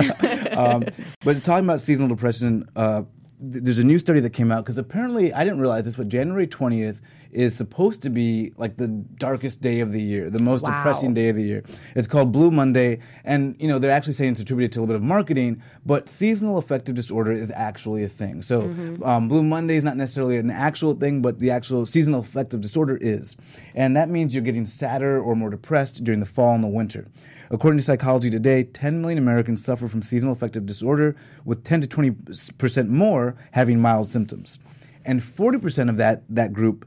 um, 0.52 0.84
but 1.24 1.42
talking 1.44 1.64
about 1.66 1.80
seasonal 1.80 2.08
depression, 2.08 2.68
uh, 2.76 3.02
th- 3.40 3.64
there's 3.64 3.78
a 3.78 3.84
new 3.84 3.98
study 3.98 4.20
that 4.20 4.30
came 4.30 4.50
out 4.50 4.64
because 4.64 4.78
apparently 4.78 5.32
I 5.32 5.44
didn't 5.44 5.60
realize 5.60 5.84
this, 5.84 5.96
but 5.96 6.08
January 6.08 6.46
20th 6.46 7.00
is 7.32 7.56
supposed 7.56 8.02
to 8.02 8.10
be 8.10 8.52
like 8.58 8.76
the 8.76 8.88
darkest 8.88 9.60
day 9.62 9.80
of 9.80 9.90
the 9.92 10.00
year, 10.00 10.28
the 10.30 10.38
most 10.38 10.62
Wow. 10.62 10.76
depressing 10.76 11.14
day 11.14 11.30
of 11.30 11.36
the 11.36 11.42
year. 11.42 11.62
It's 11.96 12.06
called 12.06 12.30
Blue 12.30 12.50
Monday, 12.50 12.98
and 13.24 13.56
you 13.58 13.68
know 13.68 13.78
they're 13.78 13.90
actually 13.90 14.12
saying 14.12 14.32
it's 14.32 14.40
attributed 14.40 14.72
to 14.72 14.78
a 14.78 14.82
little 14.82 14.94
bit 14.94 14.96
of 14.96 15.02
marketing, 15.02 15.62
but 15.86 16.08
seasonal 16.10 16.58
affective 16.58 16.94
disorder 16.94 17.32
is 17.32 17.50
actually 17.54 18.04
a 18.04 18.08
thing. 18.08 18.42
So 18.42 18.62
um, 19.02 19.28
Blue 19.28 19.42
Monday 19.42 19.76
is 19.76 19.84
not 19.84 19.96
necessarily 19.96 20.36
an 20.36 20.50
actual 20.50 20.94
thing, 20.94 21.22
but 21.22 21.38
the 21.38 21.50
actual 21.50 21.86
seasonal 21.86 22.20
affective 22.20 22.60
disorder 22.60 22.98
is, 23.00 23.36
and 23.74 23.96
that 23.96 24.10
means 24.10 24.34
you're 24.34 24.44
getting 24.44 24.66
sadder 24.66 25.20
or 25.20 25.34
more 25.34 25.50
depressed 25.50 26.04
during 26.04 26.20
the 26.20 26.26
fall 26.26 26.54
and 26.54 26.62
the 26.62 26.68
winter. 26.68 27.08
According 27.50 27.78
to 27.78 27.84
Psychology 27.84 28.30
Today, 28.30 28.64
10 28.64 29.00
million 29.02 29.18
Americans 29.18 29.62
suffer 29.64 29.86
from 29.88 30.02
seasonal 30.02 30.32
affective 30.32 30.64
disorder, 30.64 31.16
with 31.44 31.64
10 31.64 31.82
to 31.82 31.86
20 31.86 32.10
percent 32.58 32.88
more 32.90 33.36
having 33.52 33.78
mild 33.80 34.10
symptoms, 34.10 34.58
and 35.04 35.22
40 35.22 35.58
percent 35.58 35.90
of 35.90 35.96
that 35.98 36.22
that 36.30 36.52
group 36.52 36.86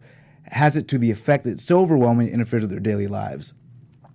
has 0.52 0.76
it 0.78 0.88
to 0.90 0.98
the 0.98 1.12
effect 1.12 1.44
that 1.44 1.52
it's 1.52 1.64
so 1.64 1.80
overwhelming 1.80 2.28
it 2.28 2.34
interferes 2.34 2.62
with 2.62 2.72
their 2.72 2.80
daily 2.80 3.08
lives. 3.08 3.54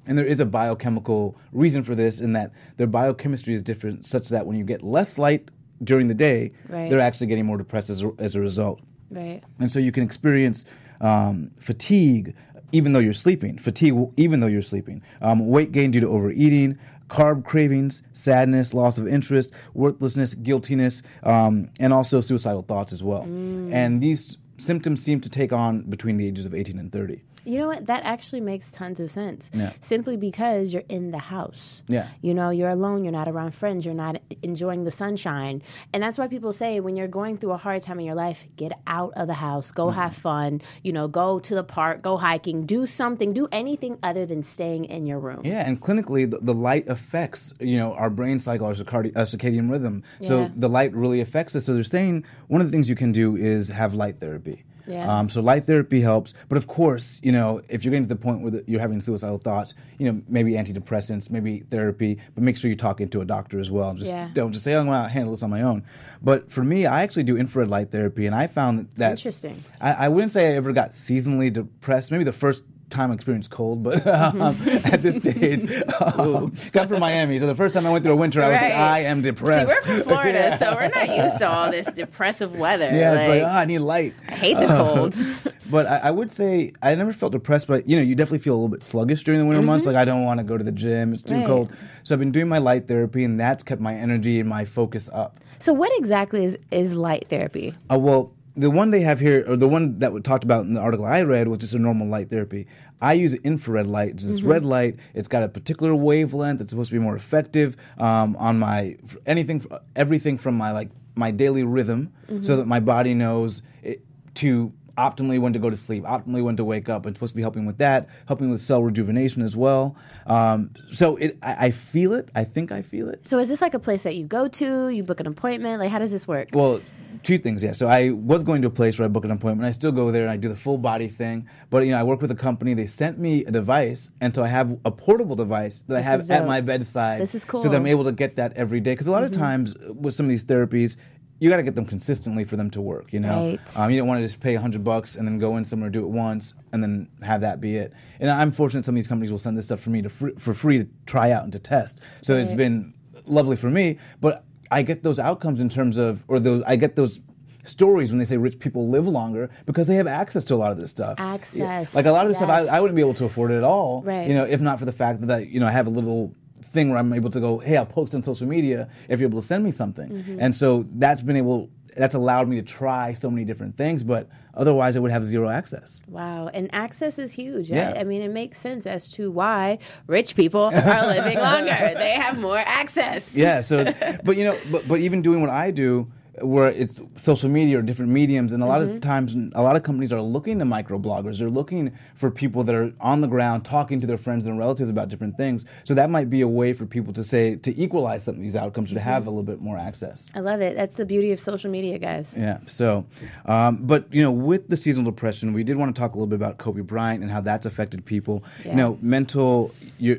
And 0.06 0.16
there 0.16 0.25
is 0.26 0.40
a 0.40 0.46
biochemical 0.46 1.37
reason 1.52 1.84
for 1.84 1.94
this, 1.94 2.20
in 2.20 2.32
that 2.32 2.52
their 2.76 2.87
biochemistry 2.87 3.54
is 3.54 3.62
different, 3.62 4.06
such 4.06 4.28
that 4.30 4.46
when 4.46 4.56
you 4.56 4.64
get 4.64 4.82
less 4.82 5.18
light 5.18 5.50
during 5.82 6.08
the 6.08 6.14
day, 6.14 6.52
Right. 6.68 6.90
they're 6.90 7.00
actually 7.00 7.26
getting 7.28 7.46
more 7.46 7.56
depressed 7.58 7.90
as 7.90 8.02
a, 8.02 8.10
as 8.18 8.34
a 8.34 8.40
result. 8.40 8.80
right. 9.10 9.42
And 9.58 9.70
so 9.70 9.78
you 9.78 9.92
can 9.92 10.02
experience 10.04 10.64
um, 11.00 11.50
fatigue 11.60 12.34
even 12.72 12.92
though 12.92 13.00
you're 13.00 13.12
sleeping, 13.12 13.58
fatigue 13.58 13.94
even 14.16 14.38
though 14.38 14.46
you're 14.46 14.62
sleeping, 14.62 15.02
um, 15.20 15.49
weight 15.49 15.72
gain 15.72 15.90
due 15.90 15.99
to 16.00 16.06
overeating, 16.08 16.78
carb 17.08 17.44
cravings, 17.44 18.00
sadness, 18.12 18.72
loss 18.72 18.96
of 18.96 19.08
interest, 19.08 19.50
worthlessness, 19.75 20.34
guiltiness, 20.34 21.02
um, 21.25 21.68
and 21.80 21.92
also 21.92 22.20
suicidal 22.20 22.62
thoughts 22.62 22.92
as 22.92 23.02
well. 23.02 23.22
And 23.22 24.00
these 24.00 24.37
symptoms 24.60 25.02
seem 25.02 25.20
to 25.20 25.30
take 25.30 25.52
on 25.52 25.82
between 25.82 26.16
the 26.16 26.26
ages 26.26 26.46
of 26.46 26.54
18 26.54 26.78
and 26.78 26.92
30. 26.92 27.22
You 27.44 27.59
know 27.59 27.68
what? 27.68 27.87
That 27.87 28.02
actually 28.04 28.40
makes 28.40 28.70
tons 28.70 29.00
of 29.00 29.11
sense. 29.11 29.50
Yeah. 29.52 29.73
Simply 29.80 30.16
because 30.16 30.73
you're 30.73 30.82
in 30.88 31.11
the 31.11 31.18
house. 31.18 31.82
Yeah. 31.88 32.09
You 32.20 32.35
know, 32.35 32.50
you're 32.50 32.68
alone, 32.70 33.04
you're 33.04 33.12
not 33.12 33.28
around 33.28 33.52
friends, 33.54 33.85
you're 33.85 33.94
not 33.94 34.20
enjoying 34.42 34.85
the 34.85 34.90
sunshine. 34.90 35.62
And 35.92 36.02
that's 36.02 36.18
why 36.18 36.26
people 36.28 36.52
say 36.52 36.80
when 36.80 36.97
you're 36.97 37.09
going 37.09 37.38
through 37.38 37.52
a 37.52 37.56
hard 37.56 37.82
time 37.82 37.99
in 38.00 38.06
your 38.06 38.14
life, 38.14 38.44
get 38.56 38.73
out 38.87 39.12
of 39.16 39.26
the 39.26 39.35
house, 39.35 39.70
go 39.73 39.90
have 39.90 40.14
fun, 40.14 40.61
you 40.82 40.92
know, 40.92 41.09
go 41.09 41.38
to 41.40 41.54
the 41.54 41.64
park, 41.64 42.02
go 42.02 42.16
hiking, 42.16 42.66
do 42.66 42.87
something, 42.87 43.32
do 43.32 43.49
anything 43.52 43.99
other 44.02 44.26
than 44.26 44.42
staying 44.42 44.85
in 44.87 45.06
your 45.06 45.18
room. 45.18 45.40
Yeah, 45.44 45.66
and 45.66 45.80
clinically, 45.80 46.30
the, 46.30 46.38
the 46.38 46.54
light 46.54 46.88
affects 46.88 47.54
you 47.61 47.76
know 47.78 47.92
our 47.94 48.11
brain 48.11 48.40
cycle, 48.40 48.66
our 48.66 48.75
circadi- 48.75 49.16
uh, 49.16 49.25
circadian 49.25 49.70
rhythm. 49.70 50.02
So 50.20 50.42
Yeah. 50.42 50.49
the 50.54 50.68
light 50.68 50.94
really 50.94 51.20
affects 51.20 51.56
us. 51.56 51.64
So 51.64 51.75
they're 51.75 51.85
saying 51.85 52.25
one 52.49 52.61
of 52.61 52.66
the 52.66 52.70
things 52.70 52.88
you 52.88 52.97
can 52.97 53.12
do 53.12 53.37
is 53.37 53.68
have 53.68 53.94
light 53.94 54.20
therapy. 54.20 54.64
Yeah. 54.87 55.18
Um, 55.18 55.28
so 55.28 55.40
light 55.40 55.66
therapy 55.66 56.00
helps, 56.00 56.34
but 56.49 56.56
of 56.58 56.66
course, 56.66 57.20
you 57.22 57.32
know, 57.32 57.60
if 57.68 57.84
you're 57.84 57.90
getting 57.90 58.08
to 58.08 58.14
the 58.14 58.20
point 58.20 58.42
where 58.42 58.50
the, 58.50 58.64
you're 58.66 58.80
having 58.80 59.00
suicidal 59.00 59.38
thoughts, 59.38 59.75
you 59.99 60.10
know, 60.12 60.22
maybe 60.28 60.52
antidepressants, 60.52 61.30
maybe 61.30 61.60
therapy, 61.60 62.18
but 62.34 62.42
make 62.44 62.56
sure 62.56 62.68
you're 62.68 62.76
talking 62.76 63.08
to 63.10 63.20
a 63.20 63.25
doctor 63.25 63.60
as 63.60 63.70
well. 63.70 63.94
Just 63.94 64.10
Yeah. 64.10 64.28
don't 64.34 64.52
just 64.52 64.64
say, 64.64 64.75
"I'm 64.75 64.87
going 64.87 65.02
to 65.02 65.08
handle 65.08 65.32
this 65.32 65.42
on 65.42 65.50
my 65.50 65.62
own." 65.62 65.82
But 66.22 66.50
for 66.50 66.64
me, 66.64 66.87
I 66.87 67.02
actually 67.02 67.25
do 67.25 67.37
infrared 67.37 67.68
light 67.68 67.90
therapy, 67.90 68.26
and 68.26 68.34
I 68.34 68.46
found 68.46 68.88
that, 68.96 69.12
Interesting. 69.12 69.62
I, 69.80 69.92
I 69.92 70.08
wouldn't 70.08 70.32
say 70.32 70.52
I 70.52 70.56
ever 70.56 70.72
got 70.72 70.90
seasonally 70.90 71.52
depressed. 71.52 72.10
Maybe 72.10 72.25
the 72.25 72.32
first 72.32 72.62
time 72.90 73.12
experienced 73.12 73.50
cold, 73.50 73.82
but 73.82 74.06
um, 74.06 74.40
at 74.42 75.02
this 75.02 75.16
stage, 75.16 75.64
um, 76.00 76.52
got 76.73 76.88
from 76.88 77.00
Miami. 77.00 77.38
So 77.38 77.47
the 77.47 77.54
first 77.54 77.75
time 77.75 77.87
I 77.87 77.90
went 77.90 78.04
through 78.04 78.12
a 78.14 78.16
winter, 78.16 78.42
I 78.42 78.49
was 78.49 78.61
like, 78.61 78.73
I 78.73 78.99
am 79.00 79.18
See, 79.18 79.23
depressed. 79.30 79.68
we're 79.68 79.82
from 79.82 80.02
Florida, 80.09 80.38
Yeah. 80.38 80.56
so 80.56 80.75
we're 80.75 80.88
not 80.88 81.09
used 81.16 81.38
to 81.38 81.49
all 81.49 81.70
this 81.70 81.87
depressive 81.92 82.54
weather. 82.56 82.90
Yeah, 82.92 83.14
it's 83.14 83.28
like, 83.28 83.42
Like, 83.42 83.52
oh, 83.52 83.56
I 83.56 83.64
need 83.64 83.78
light. 83.78 84.14
I 84.28 84.32
hate 84.35 84.59
the 84.59 84.66
cold. 84.66 85.16
But 85.70 85.87
I, 85.87 85.99
I 85.99 86.11
would 86.11 86.32
say 86.32 86.73
I 86.82 86.97
never 86.97 87.12
felt 87.12 87.30
depressed, 87.30 87.68
but 87.68 87.88
you 87.88 87.94
know, 87.94 88.02
you 88.02 88.16
definitely 88.16 88.40
feel 88.40 88.54
a 88.54 88.56
little 88.56 88.68
bit 88.68 88.82
sluggish 88.82 89.23
during 89.23 89.38
the 89.38 89.47
winter 89.47 89.62
months. 89.62 89.87
Like 89.87 89.94
I 89.94 90.04
don't 90.04 90.25
want 90.25 90.38
to 90.38 90.44
go 90.44 90.59
to 90.59 90.64
the 90.64 90.73
gym; 90.73 91.14
it's 91.14 91.23
too 91.23 91.35
Mm-hmm. 91.35 91.40
Right. 91.42 91.47
cold. 91.47 91.73
So 92.02 92.12
I've 92.12 92.18
been 92.18 92.32
doing 92.32 92.49
my 92.49 92.59
light 92.59 92.88
therapy, 92.88 93.23
and 93.23 93.38
that's 93.38 93.62
kept 93.62 93.80
my 93.80 93.94
energy 93.94 94.40
and 94.40 94.49
my 94.49 94.64
focus 94.64 95.09
up. 95.12 95.38
so, 95.61 95.73
what 95.73 95.92
exactly 95.97 96.44
is, 96.44 96.59
is 96.73 96.94
light 96.94 97.26
therapy? 97.28 97.73
Uh, 97.88 98.00
well, 98.00 98.32
the 98.60 98.70
one 98.70 98.90
they 98.90 99.00
have 99.00 99.20
here, 99.20 99.44
or 99.48 99.56
the 99.56 99.66
one 99.66 99.98
that 100.00 100.12
we 100.12 100.20
talked 100.20 100.44
about 100.44 100.66
in 100.66 100.74
the 100.74 100.80
article 100.80 101.06
I 101.06 101.22
read, 101.22 101.48
was 101.48 101.58
just 101.58 101.72
a 101.72 101.78
normal 101.78 102.06
light 102.06 102.28
therapy. 102.28 102.66
I 103.00 103.14
use 103.14 103.32
infrared 103.32 103.86
light. 103.86 104.10
It's 104.10 104.26
this 104.26 104.42
red 104.42 104.64
light. 104.64 104.96
It's 105.14 105.28
got 105.28 105.42
a 105.42 105.48
particular 105.48 105.94
wavelength. 105.94 106.60
It's 106.60 106.70
supposed 106.70 106.90
to 106.90 106.94
be 106.94 107.02
more 107.02 107.16
effective 107.16 107.76
um, 107.98 108.36
on 108.36 108.58
my 108.58 108.96
anything, 109.24 109.64
everything 109.96 110.36
from 110.36 110.56
my 110.56 110.72
like 110.72 110.90
my 111.14 111.30
daily 111.30 111.64
rhythm, 111.64 112.12
so 112.42 112.56
that 112.56 112.66
my 112.66 112.80
body 112.80 113.14
knows 113.14 113.62
it, 113.82 114.04
to 114.34 114.72
optimally 114.98 115.40
when 115.40 115.54
to 115.54 115.58
go 115.58 115.70
to 115.70 115.76
sleep, 115.76 116.04
optimally 116.04 116.42
when 116.42 116.56
to 116.56 116.64
wake 116.64 116.90
up. 116.90 117.06
It's 117.06 117.16
supposed 117.16 117.32
to 117.32 117.36
be 117.36 117.42
helping 117.42 117.64
with 117.64 117.78
that, 117.78 118.08
helping 118.26 118.50
with 118.50 118.60
cell 118.60 118.82
rejuvenation 118.82 119.42
as 119.42 119.56
well. 119.56 119.96
Um, 120.26 120.70
so 120.92 121.16
it, 121.16 121.38
I, 121.42 121.66
I 121.66 121.70
feel 121.70 122.12
it. 122.12 122.28
I 122.34 122.44
think 122.44 122.70
I 122.72 122.82
feel 122.82 123.08
it. 123.08 123.26
So, 123.26 123.38
is 123.38 123.48
this 123.48 123.62
like 123.62 123.72
a 123.72 123.78
place 123.78 124.02
that 124.02 124.16
you 124.16 124.26
go 124.26 124.48
to? 124.48 124.88
You 124.88 125.02
book 125.02 125.20
an 125.20 125.26
appointment? 125.26 125.80
Like, 125.80 125.90
how 125.90 125.98
does 125.98 126.10
this 126.12 126.28
work? 126.28 126.50
Well, 126.52 126.80
two 127.22 127.38
things, 127.38 127.62
yeah. 127.62 127.72
So 127.72 127.88
I 127.88 128.10
was 128.10 128.42
going 128.42 128.62
to 128.62 128.68
a 128.68 128.70
place 128.70 128.98
where 128.98 129.06
I 129.06 129.08
book 129.08 129.24
an 129.24 129.30
appointment. 129.30 129.66
I 129.66 129.72
still 129.72 129.92
go 129.92 130.10
there 130.10 130.22
and 130.22 130.30
I 130.30 130.36
do 130.36 130.48
the 130.48 130.56
full 130.56 130.78
body 130.78 131.08
thing. 131.08 131.48
But 131.68 131.84
you 131.84 131.90
know, 131.90 131.98
I 131.98 132.02
work 132.02 132.20
with 132.20 132.30
a 132.30 132.36
company. 132.36 132.74
They 132.74 132.86
sent 132.86 133.18
me 133.18 133.44
a 133.44 133.50
device, 133.50 134.10
and 134.20 134.34
so 134.34 134.42
I 134.42 134.48
have 134.48 134.78
a 134.84 134.90
portable 134.90 135.36
device 135.36 135.82
that 135.88 135.96
I 135.96 136.00
have 136.00 136.20
at 136.30 136.38
dope. 136.38 136.46
my 136.46 136.60
bedside. 136.60 137.20
This 137.20 137.34
is 137.34 137.44
cool. 137.44 137.62
So 137.62 137.68
that 137.68 137.76
I'm. 137.76 137.82
Mm-hmm. 137.82 137.90
able 137.90 138.04
to 138.04 138.12
get 138.12 138.36
that 138.36 138.52
every 138.54 138.80
day. 138.80 138.92
Because 138.92 139.06
a 139.06 139.10
lot 139.10 139.24
of 139.24 139.30
times 139.30 139.74
with 139.78 140.14
some 140.14 140.26
of 140.26 140.30
these 140.30 140.44
therapies. 140.44 140.96
You 141.42 141.48
got 141.48 141.56
to 141.56 141.62
get 141.62 141.74
them 141.74 141.86
consistently 141.86 142.44
for 142.44 142.56
them 142.56 142.68
to 142.72 142.82
work, 142.82 143.14
you 143.14 143.18
know. 143.20 143.52
Right. 143.52 143.78
Um, 143.78 143.90
you 143.90 143.96
don't 143.96 144.06
want 144.06 144.20
to 144.20 144.26
just 144.26 144.40
pay 144.40 144.54
hundred 144.56 144.84
bucks 144.84 145.16
and 145.16 145.26
then 145.26 145.38
go 145.38 145.56
in 145.56 145.64
somewhere, 145.64 145.88
do 145.88 146.02
it 146.02 146.08
once, 146.08 146.52
and 146.70 146.82
then 146.82 147.08
have 147.22 147.40
that 147.40 147.62
be 147.62 147.78
it. 147.78 147.94
And 148.18 148.28
I'm 148.28 148.52
fortunate 148.52 148.84
some 148.84 148.94
of 148.94 148.96
these 148.96 149.08
companies 149.08 149.32
will 149.32 149.38
send 149.38 149.56
this 149.56 149.64
stuff 149.64 149.80
for 149.80 149.88
me 149.88 150.02
to 150.02 150.10
fr- 150.10 150.36
for 150.38 150.52
free 150.52 150.80
to 150.80 150.88
try 151.06 151.30
out 151.30 151.44
and 151.44 151.52
to 151.54 151.58
test. 151.58 152.02
So 152.20 152.36
it's 152.36 152.52
been 152.52 152.92
lovely 153.24 153.56
for 153.56 153.70
me. 153.70 153.98
But 154.20 154.44
I 154.70 154.82
get 154.82 155.02
those 155.02 155.18
outcomes 155.18 155.60
in 155.60 155.68
terms 155.68 155.96
of, 155.96 156.24
or 156.28 156.40
those 156.40 156.62
I 156.66 156.76
get 156.76 156.96
those 156.96 157.20
stories 157.64 158.10
when 158.10 158.18
they 158.18 158.24
say 158.24 158.36
rich 158.36 158.58
people 158.58 158.88
live 158.88 159.06
longer 159.06 159.50
because 159.66 159.86
they 159.86 159.96
have 159.96 160.06
access 160.06 160.44
to 160.44 160.54
a 160.54 160.56
lot 160.56 160.70
of 160.70 160.78
this 160.78 160.90
stuff. 160.90 161.16
Access, 161.18 161.94
Like 161.94 162.06
a 162.06 162.12
lot 162.12 162.24
of 162.24 162.28
this 162.28 162.38
stuff. 162.38 162.48
I, 162.50 162.66
I 162.66 162.80
wouldn't 162.80 162.96
be 162.96 163.02
able 163.02 163.14
to 163.14 163.24
afford 163.24 163.50
it 163.50 163.56
at 163.56 163.64
all. 163.64 164.02
Right. 164.02 164.26
You 164.26 164.34
know, 164.34 164.44
if 164.44 164.60
not 164.60 164.78
for 164.78 164.84
the 164.84 164.92
fact 164.92 165.20
that 165.22 165.30
I, 165.30 165.38
you 165.40 165.60
know 165.60 165.66
I 165.66 165.70
have 165.70 165.86
a 165.86 165.90
little 165.90 166.34
thing 166.62 166.90
where 166.90 166.98
I'm 166.98 167.12
able 167.12 167.30
to 167.30 167.40
go, 167.40 167.58
hey, 167.58 167.76
I'll 167.76 167.86
post 167.86 168.14
on 168.14 168.22
social 168.22 168.46
media 168.46 168.88
if 169.08 169.20
you're 169.20 169.28
able 169.28 169.40
to 169.40 169.46
send 169.46 169.64
me 169.64 169.72
something. 169.72 170.08
Mm-hmm. 170.08 170.40
And 170.40 170.54
so 170.54 170.86
that's 170.92 171.20
been 171.20 171.36
able, 171.36 171.70
that's 171.97 172.14
allowed 172.14 172.49
me 172.49 172.56
to 172.56 172.62
try 172.62 173.12
so 173.12 173.30
many 173.30 173.44
different 173.44 173.76
things. 173.76 174.04
But 174.04 174.28
otherwise, 174.54 174.97
I 174.97 175.00
would 175.00 175.11
have 175.11 175.25
zero 175.25 175.49
access. 175.49 176.02
Wow, 176.09 176.49
and 176.49 176.73
access 176.75 177.18
is 177.18 177.32
huge. 177.32 177.70
Yeah. 177.70 177.92
I, 177.97 178.00
I 178.00 178.04
mean, 178.04 178.23
it 178.23 178.30
makes 178.30 178.59
sense 178.59 178.87
as 178.87 179.11
to 179.12 179.30
why 179.30 179.78
rich 180.06 180.35
people 180.37 180.62
are 180.75 181.06
living 181.06 181.38
longer. 181.38 181.94
They 181.97 182.12
have 182.12 182.38
more 182.38 182.58
access. 182.58 183.34
Yeah. 183.34 183.60
So, 183.60 183.84
but 184.25 184.36
you 184.36 184.45
know, 184.45 184.58
but 184.71 184.86
but 184.86 185.00
even 185.00 185.23
doing 185.23 185.41
what 185.41 185.50
I 185.50 185.71
do, 185.71 186.10
where 186.40 186.69
it's 186.71 187.00
social 187.16 187.49
media 187.50 187.78
or 187.78 187.82
different 187.82 188.10
mediums, 188.12 188.52
and 188.52 188.62
a 188.62 188.66
lot 188.66 188.80
Mm-hmm. 188.80 188.97
of 188.97 189.00
times, 189.02 189.34
a 189.54 189.62
lot 189.62 189.76
of 189.76 189.82
companies 189.82 190.12
are 190.12 190.23
looking 190.23 190.58
to 190.60 190.64
microbloggers. 190.64 191.38
They're 191.38 191.50
looking 191.50 191.93
for 192.14 192.30
people 192.30 192.62
that 192.64 192.75
are 192.75 192.93
on 193.00 193.21
the 193.21 193.26
ground 193.26 193.64
talking 193.64 194.00
to 194.00 194.06
their 194.06 194.16
friends 194.16 194.47
and 194.47 194.58
relatives 194.58 194.88
about 194.88 195.08
different 195.08 195.36
things. 195.36 195.64
So 195.84 195.93
that 195.95 196.08
might 196.08 196.30
be 196.30 196.40
a 196.40 196.49
way 196.49 196.73
for 196.73 196.86
people 196.86 197.12
to 197.14 197.25
say 197.25 197.56
to 197.56 197.76
equalize 197.76 198.25
some 198.25 198.36
of 198.36 198.40
these 198.40 198.54
outcomes 198.56 198.90
or 198.90 198.95
to 198.95 199.00
Mm-hmm. 199.00 199.08
have 199.08 199.26
a 199.26 199.30
little 199.30 199.43
bit 199.43 199.60
more 199.60 199.76
access. 199.76 200.28
I 200.34 200.40
love 200.40 200.60
it. 200.60 200.76
That's 200.76 200.97
the 200.97 201.04
beauty 201.04 201.32
of 201.32 201.40
social 201.40 201.71
media, 201.71 201.99
guys. 201.99 202.34
Yeah. 202.36 202.58
So, 202.66 203.06
um, 203.47 203.78
but 203.82 204.06
you 204.14 204.23
know, 204.23 204.30
with 204.32 204.69
the 204.69 204.76
seasonal 204.76 205.10
depression, 205.10 205.52
we 205.52 205.64
did 205.64 205.76
want 205.76 205.95
to 205.95 206.00
talk 206.00 206.12
a 206.12 206.16
little 206.16 206.26
bit 206.28 206.36
about 206.36 206.58
Kobe 206.58 206.80
Bryant 206.82 207.23
and 207.23 207.30
how 207.32 207.40
that's 207.40 207.66
affected 207.66 208.04
people. 208.04 208.45
Yeah. 208.64 208.71
You 208.71 208.76
know, 208.76 208.99
mental 209.02 209.75
your 209.99 210.19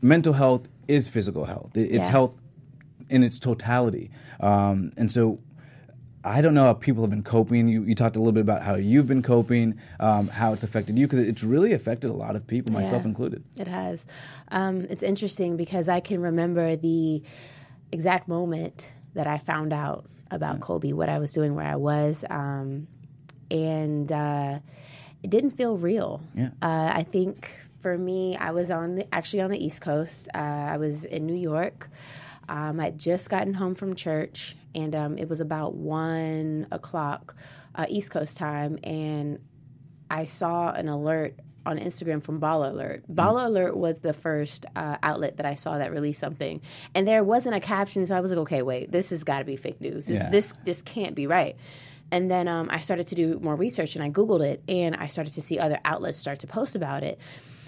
mental 0.00 0.32
health 0.32 0.66
is 0.88 1.06
physical 1.08 1.44
health. 1.44 1.70
It's 1.76 2.06
Yeah. 2.06 2.10
health 2.10 2.32
in 3.12 3.22
its 3.22 3.38
totality. 3.38 4.10
Um, 4.40 4.92
and 4.96 5.10
so, 5.12 5.38
I 6.24 6.40
don't 6.40 6.54
know 6.54 6.64
how 6.66 6.74
people 6.74 7.02
have 7.02 7.10
been 7.10 7.24
coping. 7.24 7.66
You, 7.66 7.82
you 7.82 7.94
talked 7.96 8.14
a 8.14 8.20
little 8.20 8.32
bit 8.32 8.42
about 8.42 8.62
how 8.62 8.76
you've 8.76 9.08
been 9.08 9.22
coping, 9.22 9.78
um, 9.98 10.28
how 10.28 10.52
it's 10.52 10.62
affected 10.62 10.96
you, 10.98 11.06
because 11.08 11.26
it's 11.26 11.42
really 11.42 11.72
affected 11.72 12.10
a 12.10 12.12
lot 12.14 12.36
of 12.36 12.46
people, 12.46 12.72
myself 12.72 13.02
Yeah. 13.02 13.08
included. 13.08 13.44
It 13.58 13.66
has. 13.66 14.06
Um, 14.48 14.86
it's 14.88 15.02
interesting 15.02 15.56
because 15.56 15.88
I 15.88 15.98
can 16.00 16.20
remember 16.22 16.76
the 16.76 17.22
exact 17.90 18.28
moment 18.28 18.92
that 19.14 19.26
I 19.26 19.38
found 19.38 19.72
out 19.72 20.06
about 20.30 20.60
Kobe, 20.60 20.92
what 20.92 21.08
I 21.08 21.18
was 21.18 21.32
doing, 21.32 21.56
where 21.56 21.66
I 21.66 21.76
was, 21.76 22.24
um, 22.30 22.86
and 23.50 24.10
uh, 24.12 24.60
it 25.24 25.28
didn't 25.30 25.50
feel 25.50 25.76
real. 25.76 26.22
Yeah. 26.34 26.50
Uh, 26.62 26.92
I 26.94 27.02
think 27.02 27.50
for 27.80 27.98
me, 27.98 28.36
I 28.36 28.52
was 28.52 28.70
on 28.70 28.94
the 28.94 29.12
actually 29.12 29.42
on 29.42 29.50
the 29.50 29.62
East 29.62 29.80
Coast. 29.82 30.28
Uh, 30.34 30.38
I 30.38 30.76
was 30.76 31.04
in 31.04 31.26
New 31.26 31.34
York. 31.34 31.90
Um, 32.48 32.80
I'd 32.80 32.98
just 32.98 33.30
gotten 33.30 33.54
home 33.54 33.74
from 33.74 33.94
church, 33.94 34.56
and 34.74 34.94
um, 34.94 35.18
it 35.18 35.28
was 35.28 35.40
about 35.40 35.74
one 35.74 36.66
o'clock 36.70 37.36
uh, 37.74 37.86
East 37.88 38.10
Coast 38.10 38.36
time, 38.36 38.78
and 38.84 39.38
I 40.10 40.24
saw 40.24 40.70
an 40.72 40.88
alert 40.88 41.38
on 41.64 41.78
Instagram 41.78 42.22
from 42.22 42.40
Baller 42.40 42.70
Alert. 42.70 43.04
Baller 43.08 43.46
Alert 43.46 43.76
was 43.76 44.00
the 44.00 44.12
first 44.12 44.66
uh, 44.74 44.96
outlet 45.02 45.36
that 45.36 45.46
I 45.46 45.54
saw 45.54 45.78
that 45.78 45.92
released 45.92 46.20
something, 46.20 46.60
and 46.94 47.06
there 47.06 47.22
wasn't 47.22 47.54
a 47.54 47.60
caption, 47.60 48.04
so 48.04 48.16
I 48.16 48.20
was 48.20 48.30
like, 48.32 48.40
okay, 48.40 48.62
wait, 48.62 48.90
this 48.90 49.10
has 49.10 49.22
got 49.24 49.38
to 49.38 49.44
be 49.44 49.56
fake 49.56 49.80
news. 49.80 50.06
This, 50.06 50.18
Yeah. 50.18 50.28
this 50.30 50.52
this 50.64 50.82
can't 50.82 51.14
be 51.14 51.26
right. 51.26 51.56
And 52.10 52.30
then 52.30 52.46
um, 52.46 52.68
I 52.70 52.80
started 52.80 53.08
to 53.08 53.14
do 53.14 53.38
more 53.40 53.54
research, 53.56 53.94
and 53.96 54.04
I 54.04 54.10
googled 54.10 54.44
it, 54.44 54.62
and 54.68 54.94
I 54.96 55.06
started 55.06 55.32
to 55.34 55.40
see 55.40 55.58
other 55.58 55.78
outlets 55.84 56.18
start 56.18 56.40
to 56.40 56.46
post 56.46 56.74
about 56.76 57.02
it. 57.02 57.18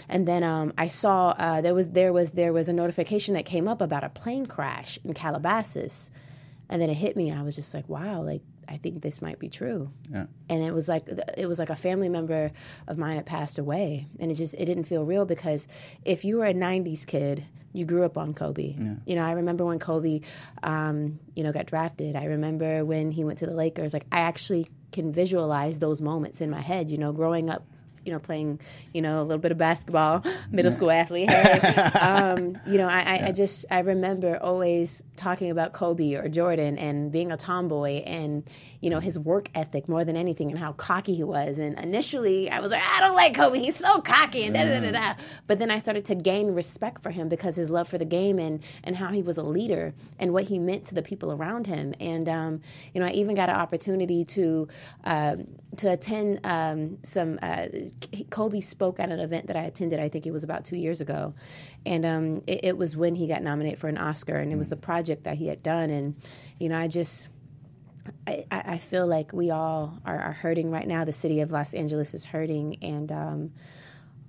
And 0.08 0.26
then 0.28 0.42
um, 0.42 0.72
I 0.78 0.86
saw 0.88 1.30
uh, 1.30 1.60
there 1.60 1.74
was 1.74 1.90
there 1.90 2.12
was 2.12 2.32
there 2.32 2.52
was 2.52 2.68
a 2.68 2.72
notification 2.72 3.34
that 3.34 3.44
came 3.44 3.66
up 3.68 3.80
about 3.80 4.04
a 4.04 4.08
plane 4.08 4.46
crash 4.46 4.98
in 5.04 5.14
Calabasas, 5.14 6.10
and 6.68 6.80
then 6.80 6.90
it 6.90 6.94
hit 6.94 7.16
me. 7.16 7.30
I 7.32 7.42
was 7.42 7.54
just 7.56 7.72
like, 7.74 7.88
wow, 7.88 8.22
like 8.22 8.42
I 8.68 8.78
think 8.78 9.02
this 9.02 9.20
might 9.20 9.38
be 9.38 9.50
true 9.50 9.90
Yeah. 10.10 10.24
and 10.48 10.62
it 10.64 10.72
was 10.72 10.88
like 10.88 11.06
it 11.36 11.46
was 11.46 11.58
like 11.58 11.68
a 11.68 11.76
family 11.76 12.08
member 12.08 12.50
of 12.88 12.96
mine 12.96 13.16
had 13.16 13.26
passed 13.26 13.58
away 13.58 14.06
and 14.18 14.30
it 14.30 14.36
just 14.36 14.54
it 14.54 14.64
didn't 14.64 14.84
feel 14.84 15.04
real 15.04 15.26
because 15.26 15.68
if 16.02 16.24
you 16.24 16.38
were 16.38 16.46
a 16.46 16.54
90s 16.54 17.04
kid 17.06 17.44
you 17.74 17.84
grew 17.84 18.04
up 18.04 18.16
on 18.16 18.32
kobe 18.32 18.74
Yeah. 18.78 18.94
you 19.04 19.16
know 19.16 19.22
i 19.22 19.32
remember 19.32 19.66
when 19.66 19.78
kobe 19.78 20.22
um, 20.62 21.18
you 21.36 21.44
know 21.44 21.52
got 21.52 21.66
drafted 21.66 22.16
i 22.16 22.24
remember 22.24 22.86
when 22.86 23.10
he 23.10 23.22
went 23.22 23.38
to 23.40 23.46
the 23.46 23.52
lakers 23.54 23.92
like 23.92 24.06
i 24.10 24.20
actually 24.20 24.66
can 24.92 25.12
visualize 25.12 25.78
those 25.78 26.00
moments 26.00 26.40
in 26.40 26.48
my 26.48 26.62
head 26.62 26.90
you 26.90 26.96
know 26.96 27.12
growing 27.12 27.50
up 27.50 27.66
you 28.04 28.12
know, 28.12 28.18
playing, 28.18 28.60
you 28.92 29.02
know, 29.02 29.20
a 29.20 29.24
little 29.24 29.38
bit 29.38 29.52
of 29.52 29.58
basketball, 29.58 30.22
middle 30.50 30.72
school 30.72 30.90
athlete. 30.90 31.30
Hey, 31.30 31.74
um, 32.00 32.58
you 32.66 32.78
know, 32.78 32.88
I, 32.88 33.00
I, 33.00 33.26
I 33.26 33.32
just 33.32 33.64
I 33.70 33.80
remember 33.80 34.38
always 34.42 35.02
talking 35.16 35.50
about 35.50 35.72
Kobe 35.72 36.14
or 36.14 36.28
Jordan 36.28 36.78
and 36.78 37.10
being 37.10 37.32
a 37.32 37.36
tomboy 37.36 38.02
and 38.02 38.48
you 38.80 38.90
know 38.90 39.00
his 39.00 39.18
work 39.18 39.48
ethic 39.54 39.88
more 39.88 40.04
than 40.04 40.16
anything 40.16 40.50
and 40.50 40.58
how 40.58 40.72
cocky 40.72 41.14
he 41.14 41.24
was. 41.24 41.58
And 41.58 41.78
initially, 41.78 42.50
I 42.50 42.60
was 42.60 42.70
like, 42.70 42.82
I 42.82 43.00
don't 43.00 43.16
like 43.16 43.34
Kobe. 43.34 43.58
He's 43.58 43.76
so 43.76 44.00
cocky 44.00 44.44
and 44.44 44.54
da 44.54 44.64
da 44.64 44.80
da 44.80 44.90
da. 44.90 45.14
But 45.46 45.58
then 45.58 45.70
I 45.70 45.78
started 45.78 46.04
to 46.06 46.14
gain 46.14 46.48
respect 46.48 47.02
for 47.02 47.10
him 47.10 47.28
because 47.28 47.56
his 47.56 47.70
love 47.70 47.88
for 47.88 47.98
the 47.98 48.04
game 48.04 48.38
and 48.38 48.62
and 48.82 48.96
how 48.96 49.08
he 49.08 49.22
was 49.22 49.38
a 49.38 49.42
leader 49.42 49.94
and 50.18 50.32
what 50.32 50.44
he 50.44 50.58
meant 50.58 50.84
to 50.86 50.94
the 50.94 51.02
people 51.02 51.32
around 51.32 51.66
him. 51.66 51.94
And 51.98 52.28
um, 52.28 52.60
you 52.92 53.00
know, 53.00 53.06
I 53.06 53.10
even 53.10 53.34
got 53.34 53.48
an 53.48 53.56
opportunity 53.56 54.24
to 54.26 54.68
um, 55.04 55.46
to 55.76 55.92
attend 55.92 56.40
um, 56.44 56.98
some 57.02 57.38
uh, 57.42 57.66
Kobe 58.30 58.60
spoke 58.60 59.00
at 59.00 59.10
an 59.10 59.20
event 59.20 59.46
that 59.46 59.56
I 59.56 59.62
attended. 59.62 60.00
I 60.00 60.08
think 60.08 60.26
it 60.26 60.32
was 60.32 60.44
about 60.44 60.64
two 60.64 60.76
years 60.76 61.00
ago, 61.00 61.34
and 61.86 62.04
um, 62.04 62.42
it, 62.46 62.64
it, 62.64 62.76
was 62.76 62.96
when 62.96 63.14
he 63.14 63.26
got 63.26 63.42
nominated 63.42 63.78
for 63.78 63.88
an 63.88 63.98
Oscar, 63.98 64.36
and 64.36 64.52
it 64.52 64.56
was 64.56 64.68
the 64.68 64.76
project 64.76 65.24
that 65.24 65.36
he 65.36 65.46
had 65.46 65.62
done. 65.62 65.90
And 65.90 66.14
you 66.58 66.68
know, 66.68 66.78
I 66.78 66.88
just 66.88 67.28
I, 68.26 68.44
I 68.50 68.78
feel 68.78 69.06
like 69.06 69.32
we 69.32 69.50
all 69.50 69.98
are, 70.04 70.18
are, 70.18 70.32
hurting 70.32 70.70
right 70.70 70.86
now. 70.86 71.04
The 71.04 71.12
city 71.12 71.40
of 71.40 71.50
Los 71.50 71.74
Angeles 71.74 72.14
is 72.14 72.24
hurting, 72.24 72.78
and 72.82 73.10
um, 73.10 73.52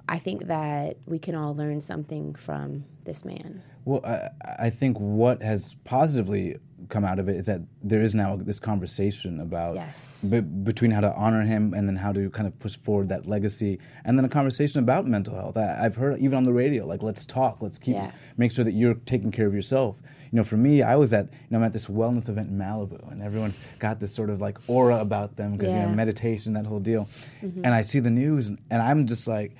I 0.07 0.19
think 0.19 0.47
that 0.47 0.97
we 1.05 1.19
can 1.19 1.35
all 1.35 1.55
learn 1.55 1.81
something 1.81 2.35
from 2.35 2.85
this 3.05 3.25
man. 3.25 3.63
Well, 3.85 4.01
I, 4.03 4.29
I 4.59 4.69
think 4.69 4.97
what 4.99 5.41
has 5.41 5.75
positively 5.83 6.57
come 6.89 7.05
out 7.05 7.19
of 7.19 7.29
it 7.29 7.35
is 7.35 7.45
that 7.45 7.61
there 7.83 8.01
is 8.01 8.13
now 8.13 8.35
this 8.35 8.59
conversation 8.59 9.39
about 9.39 9.75
yes. 9.75 10.25
b- 10.29 10.41
between 10.41 10.91
how 10.91 11.01
to 11.01 11.13
honor 11.15 11.41
him 11.41 11.73
and 11.73 11.87
then 11.87 11.95
how 11.95 12.11
to 12.11 12.29
kind 12.31 12.47
of 12.47 12.57
push 12.59 12.77
forward 12.77 13.09
that 13.09 13.25
legacy, 13.25 13.79
and 14.03 14.17
then 14.17 14.25
a 14.25 14.29
conversation 14.29 14.79
about 14.79 15.07
mental 15.07 15.35
health. 15.35 15.57
I, 15.57 15.83
have 15.83 15.95
heard 15.95 16.19
even 16.19 16.37
on 16.37 16.43
the 16.43 16.53
radio, 16.53 16.85
like 16.85 17.03
let's 17.03 17.25
talk, 17.25 17.61
let's 17.61 17.77
keep 17.77 17.95
yeah. 17.95 18.11
make 18.37 18.51
sure 18.51 18.65
that 18.65 18.73
you're 18.73 18.95
taking 19.05 19.31
care 19.31 19.47
of 19.47 19.53
yourself. 19.53 19.97
You 20.31 20.37
know, 20.37 20.43
for 20.43 20.57
me, 20.57 20.81
I 20.81 20.95
was 20.95 21.13
at 21.13 21.31
you 21.31 21.39
know 21.51 21.59
I'm 21.59 21.63
at 21.63 21.73
this 21.73 21.87
wellness 21.87 22.29
event 22.29 22.49
in 22.49 22.57
Malibu, 22.57 23.11
and 23.11 23.21
everyone's 23.21 23.59
got 23.79 23.99
this 23.99 24.13
sort 24.13 24.29
of 24.29 24.41
like 24.41 24.57
aura 24.67 24.99
about 24.99 25.35
them 25.35 25.57
because 25.57 25.73
yeah. 25.73 25.83
you 25.83 25.89
know 25.89 25.95
meditation, 25.95 26.53
that 26.53 26.65
whole 26.65 26.79
deal, 26.79 27.07
mm-hmm. 27.41 27.63
and 27.63 27.73
I 27.73 27.83
see 27.83 27.99
the 27.99 28.09
news, 28.09 28.49
and, 28.49 28.59
and 28.69 28.81
I'm 28.81 29.05
just 29.05 29.27
like 29.27 29.55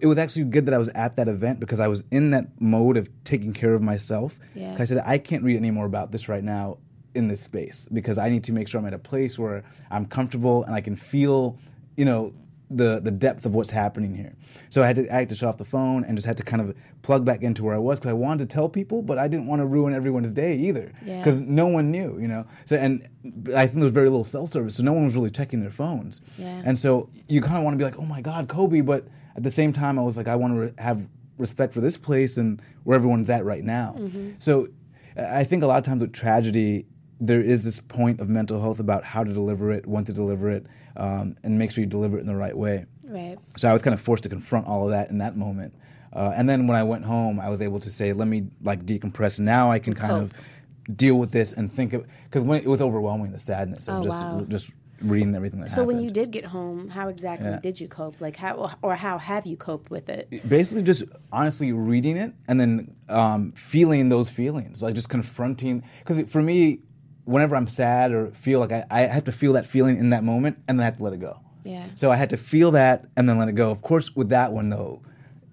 it 0.00 0.06
was 0.06 0.18
actually 0.18 0.44
good 0.44 0.66
that 0.66 0.74
I 0.74 0.78
was 0.78 0.88
at 0.88 1.16
that 1.16 1.28
event 1.28 1.60
because 1.60 1.80
I 1.80 1.88
was 1.88 2.02
in 2.10 2.30
that 2.30 2.60
mode 2.60 2.96
of 2.96 3.08
taking 3.24 3.52
care 3.52 3.74
of 3.74 3.82
myself. 3.82 4.38
Yeah. 4.54 4.76
I 4.78 4.84
said 4.84 5.02
I 5.04 5.18
can't 5.18 5.42
read 5.42 5.56
any 5.56 5.70
more 5.70 5.86
about 5.86 6.10
this 6.12 6.28
right 6.28 6.42
now 6.42 6.78
in 7.14 7.28
this 7.28 7.40
space 7.40 7.88
because 7.92 8.18
I 8.18 8.28
need 8.28 8.44
to 8.44 8.52
make 8.52 8.68
sure 8.68 8.80
I'm 8.80 8.86
at 8.86 8.94
a 8.94 8.98
place 8.98 9.38
where 9.38 9.64
I'm 9.90 10.06
comfortable 10.06 10.64
and 10.64 10.74
I 10.74 10.80
can 10.80 10.96
feel, 10.96 11.58
you 11.96 12.04
know, 12.04 12.32
the 12.70 13.00
the 13.00 13.10
depth 13.10 13.46
of 13.46 13.54
what's 13.54 13.70
happening 13.70 14.14
here. 14.14 14.32
So 14.68 14.82
I 14.82 14.86
had 14.86 14.96
to 14.96 15.12
I 15.12 15.18
had 15.18 15.28
to 15.30 15.34
shut 15.34 15.48
off 15.48 15.58
the 15.58 15.64
phone 15.64 16.04
and 16.04 16.16
just 16.16 16.26
had 16.26 16.36
to 16.36 16.44
kind 16.44 16.62
of 16.62 16.76
plug 17.02 17.24
back 17.24 17.42
into 17.42 17.64
where 17.64 17.74
I 17.74 17.78
was 17.78 17.98
because 17.98 18.10
I 18.10 18.14
wanted 18.14 18.48
to 18.48 18.54
tell 18.54 18.68
people, 18.68 19.02
but 19.02 19.18
I 19.18 19.26
didn't 19.26 19.46
want 19.48 19.60
to 19.60 19.66
ruin 19.66 19.92
everyone's 19.92 20.32
day 20.32 20.54
either 20.54 20.92
because 21.00 21.40
yeah. 21.40 21.46
no 21.46 21.66
one 21.66 21.90
knew, 21.90 22.16
you 22.20 22.28
know. 22.28 22.46
So 22.66 22.76
and 22.76 23.08
I 23.54 23.66
think 23.66 23.74
there 23.74 23.84
was 23.84 23.92
very 23.92 24.08
little 24.08 24.24
cell 24.24 24.46
service, 24.46 24.76
so 24.76 24.84
no 24.84 24.92
one 24.92 25.04
was 25.04 25.16
really 25.16 25.30
checking 25.30 25.60
their 25.60 25.70
phones. 25.70 26.20
Yeah. 26.38 26.62
And 26.64 26.78
so 26.78 27.10
you 27.28 27.40
kind 27.40 27.56
of 27.56 27.64
want 27.64 27.74
to 27.74 27.78
be 27.78 27.84
like, 27.84 27.98
oh 27.98 28.06
my 28.06 28.20
God, 28.20 28.48
Kobe, 28.48 28.82
but 28.82 29.08
at 29.40 29.44
the 29.44 29.50
same 29.50 29.72
time, 29.72 29.98
I 29.98 30.02
was 30.02 30.18
like, 30.18 30.28
I 30.28 30.36
want 30.36 30.52
to 30.52 30.60
re- 30.60 30.72
have 30.76 31.08
respect 31.38 31.72
for 31.72 31.80
this 31.80 31.96
place 31.96 32.36
and 32.36 32.60
where 32.84 32.94
everyone's 32.94 33.30
at 33.30 33.42
right 33.42 33.64
now. 33.64 33.96
Mm-hmm. 33.98 34.32
So 34.38 34.68
I 35.16 35.44
think 35.44 35.62
a 35.62 35.66
lot 35.66 35.78
of 35.78 35.84
times 35.84 36.02
with 36.02 36.12
tragedy, 36.12 36.84
there 37.20 37.40
is 37.40 37.64
this 37.64 37.80
point 37.80 38.20
of 38.20 38.28
mental 38.28 38.60
health 38.60 38.80
about 38.80 39.02
how 39.02 39.24
to 39.24 39.32
deliver 39.32 39.72
it, 39.72 39.86
when 39.86 40.04
to 40.04 40.12
deliver 40.12 40.50
it, 40.50 40.66
um, 40.98 41.36
and 41.42 41.58
make 41.58 41.70
sure 41.70 41.80
you 41.80 41.88
deliver 41.88 42.18
it 42.18 42.20
in 42.20 42.26
the 42.26 42.36
right 42.36 42.54
way. 42.54 42.84
Right. 43.02 43.38
So 43.56 43.66
I 43.66 43.72
was 43.72 43.80
kind 43.80 43.94
of 43.94 44.00
forced 44.02 44.24
to 44.24 44.28
confront 44.28 44.66
all 44.66 44.84
of 44.84 44.90
that 44.90 45.08
in 45.08 45.16
that 45.18 45.38
moment. 45.38 45.74
Uh, 46.12 46.34
and 46.36 46.46
then 46.46 46.66
when 46.66 46.76
I 46.76 46.82
went 46.82 47.06
home, 47.06 47.40
I 47.40 47.48
was 47.48 47.62
able 47.62 47.80
to 47.80 47.90
say, 47.90 48.12
let 48.12 48.28
me 48.28 48.48
like 48.62 48.84
decompress. 48.84 49.40
Now 49.40 49.72
I 49.72 49.78
can 49.78 49.94
kind 49.94 50.12
Cope. 50.12 50.22
of 50.22 50.96
deal 50.96 51.14
with 51.14 51.30
this 51.30 51.54
and 51.54 51.72
think 51.72 51.94
of 51.94 52.06
because 52.30 52.42
it 52.60 52.68
was 52.68 52.82
overwhelming 52.82 53.32
the 53.32 53.38
sadness 53.38 53.88
of 53.88 54.00
oh, 54.00 54.02
just 54.02 54.26
wow. 54.26 54.44
just 54.48 54.70
reading 55.00 55.34
everything 55.34 55.60
that 55.60 55.68
so 55.70 55.76
happened. 55.76 55.86
when 55.88 56.00
you 56.04 56.10
did 56.10 56.30
get 56.30 56.44
home 56.44 56.88
how 56.88 57.08
exactly 57.08 57.48
Yeah. 57.48 57.58
did 57.60 57.80
you 57.80 57.88
cope 57.88 58.20
like 58.20 58.36
how 58.36 58.70
or 58.82 58.96
how 58.96 59.18
have 59.18 59.46
you 59.46 59.56
coped 59.56 59.90
with 59.90 60.08
it 60.08 60.28
basically 60.48 60.82
just 60.82 61.04
honestly 61.32 61.72
reading 61.72 62.16
it 62.16 62.32
and 62.48 62.60
then 62.60 62.94
um, 63.08 63.52
feeling 63.52 64.08
those 64.10 64.28
feelings 64.30 64.82
like 64.82 64.94
just 64.94 65.08
confronting 65.08 65.82
because 66.04 66.22
for 66.30 66.42
me 66.42 66.80
whenever 67.24 67.56
i'm 67.56 67.66
sad 67.68 68.12
or 68.12 68.30
feel 68.32 68.60
like 68.60 68.72
I, 68.72 68.84
I 68.90 69.00
have 69.02 69.24
to 69.24 69.32
feel 69.32 69.54
that 69.54 69.66
feeling 69.66 69.96
in 69.96 70.10
that 70.10 70.22
moment 70.24 70.58
and 70.68 70.78
then 70.78 70.82
i 70.82 70.86
have 70.86 70.98
to 70.98 71.04
let 71.04 71.12
it 71.14 71.20
go 71.20 71.40
Yeah. 71.64 71.86
so 71.94 72.10
i 72.10 72.16
had 72.16 72.30
to 72.30 72.36
feel 72.36 72.70
that 72.72 73.06
and 73.16 73.28
then 73.28 73.38
let 73.38 73.48
it 73.48 73.54
go 73.54 73.70
of 73.70 73.80
course 73.82 74.14
with 74.14 74.28
that 74.30 74.52
one 74.52 74.68
though 74.68 75.00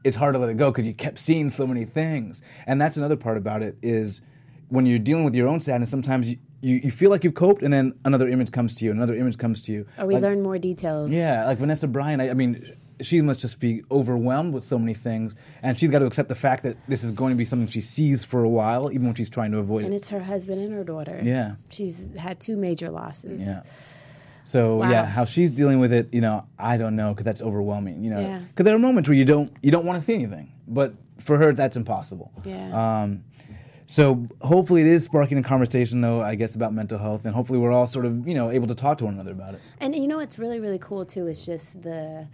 it's 0.04 0.16
hard 0.18 0.36
to 0.36 0.40
let 0.40 0.50
it 0.50 0.58
go 0.58 0.72
because 0.72 0.86
you 0.88 0.94
kept 0.94 1.20
seeing 1.20 1.50
so 1.50 1.66
many 1.66 1.86
things 1.86 2.42
and 2.66 2.80
that's 2.82 2.98
another 2.98 3.16
part 3.16 3.38
about 3.38 3.62
it 3.64 3.78
is 3.82 4.22
when 4.70 4.86
you're 4.86 5.00
dealing 5.00 5.24
with 5.24 5.36
your 5.36 5.48
own 5.48 5.62
sadness 5.62 5.90
sometimes 5.90 6.32
you, 6.32 6.38
you, 6.62 6.76
you 6.86 6.92
feel 6.92 7.10
like 7.12 7.24
you've 7.24 7.36
coped 7.36 7.62
and 7.62 7.72
then 7.72 7.94
another 8.06 8.28
image 8.28 8.52
comes 8.52 8.76
to 8.76 8.86
you 8.86 8.92
another 8.92 9.16
image 9.16 9.38
comes 9.38 9.62
to 9.64 9.72
you 9.72 9.86
or 9.98 10.06
we 10.08 10.16
Like- 10.16 10.24
learn 10.24 10.42
more 10.42 10.58
details 10.58 11.12
yeah, 11.12 11.46
like 11.46 11.58
Vanessa 11.60 11.88
Bryant. 11.88 12.22
I, 12.22 12.30
I 12.32 12.34
mean, 12.34 12.74
she 13.00 13.22
must 13.22 13.40
just 13.40 13.60
be 13.60 13.84
overwhelmed 13.92 14.56
with 14.56 14.64
so 14.64 14.80
many 14.80 14.96
things, 14.96 15.36
and 15.62 15.78
she's 15.78 15.92
got 15.92 16.00
to 16.00 16.06
accept 16.08 16.30
the 16.30 16.36
fact 16.36 16.64
that 16.64 16.78
this 16.88 17.04
is 17.04 17.12
going 17.12 17.32
to 17.32 17.38
be 17.38 17.46
something 17.46 17.68
she 17.68 17.80
sees 17.82 18.24
for 18.24 18.44
a 18.44 18.50
while, 18.50 18.92
even 18.92 19.06
when 19.06 19.14
she's 19.14 19.30
trying 19.30 19.52
to 19.52 19.60
avoid 19.60 19.84
and 19.84 19.86
it. 19.86 19.88
And 19.88 19.96
it's 19.98 20.10
her 20.10 20.20
husband 20.20 20.62
and 20.62 20.74
her 20.74 20.84
daughter 20.84 21.22
Yeah. 21.24 21.56
she's 21.70 22.12
had 22.16 22.40
two 22.40 22.58
major 22.58 22.90
losses 22.90 23.44
Yeah. 23.46 23.62
So 24.46 24.78
Wow. 24.78 24.90
yeah, 24.90 25.06
how 25.06 25.26
she's 25.26 25.52
dealing 25.52 25.80
with 25.80 25.94
it, 25.94 26.12
you 26.14 26.22
know, 26.22 26.46
I 26.58 26.78
don't 26.78 26.96
know 26.96 27.14
because 27.14 27.26
that's 27.26 27.42
overwhelming. 27.42 28.04
You 28.04 28.10
know, 28.12 28.20
Yeah. 28.22 28.40
because 28.48 28.64
there 28.64 28.74
are 28.76 28.80
moments 28.80 29.08
where 29.10 29.18
you 29.18 29.26
don't 29.26 29.52
you 29.62 29.70
don't 29.72 29.86
want 29.86 30.00
to 30.00 30.06
see 30.06 30.14
anything, 30.16 30.52
but 30.68 30.94
for 31.20 31.38
her 31.38 31.54
that's 31.54 31.78
impossible. 31.78 32.32
Yeah. 32.46 33.02
Um, 33.04 33.24
so 33.88 34.28
hopefully 34.42 34.82
it 34.82 34.88
is 34.88 35.06
sparking 35.06 35.38
a 35.38 35.44
conversation 35.44 36.02
though, 36.02 36.22
I 36.22 36.36
guess, 36.36 36.56
about 36.56 36.74
mental 36.74 37.00
health, 37.00 37.26
and 37.26 37.34
hopefully 37.34 37.58
we're 37.58 37.72
all 37.72 37.88
sort 37.88 38.06
of 38.06 38.28
you 38.28 38.36
know 38.36 38.52
able 38.52 38.68
to 38.68 38.76
talk 38.76 38.98
to 39.00 39.06
one 39.06 39.14
another 39.14 39.32
about 39.32 39.56
it. 39.56 39.62
And 39.80 39.96
you 39.96 40.08
know 40.08 40.18
what's 40.18 40.38
really 40.38 40.60
really 40.60 40.80
cool 40.80 41.06
too 41.06 41.28
is 41.28 41.46
just 41.46 41.82
the 41.82 42.28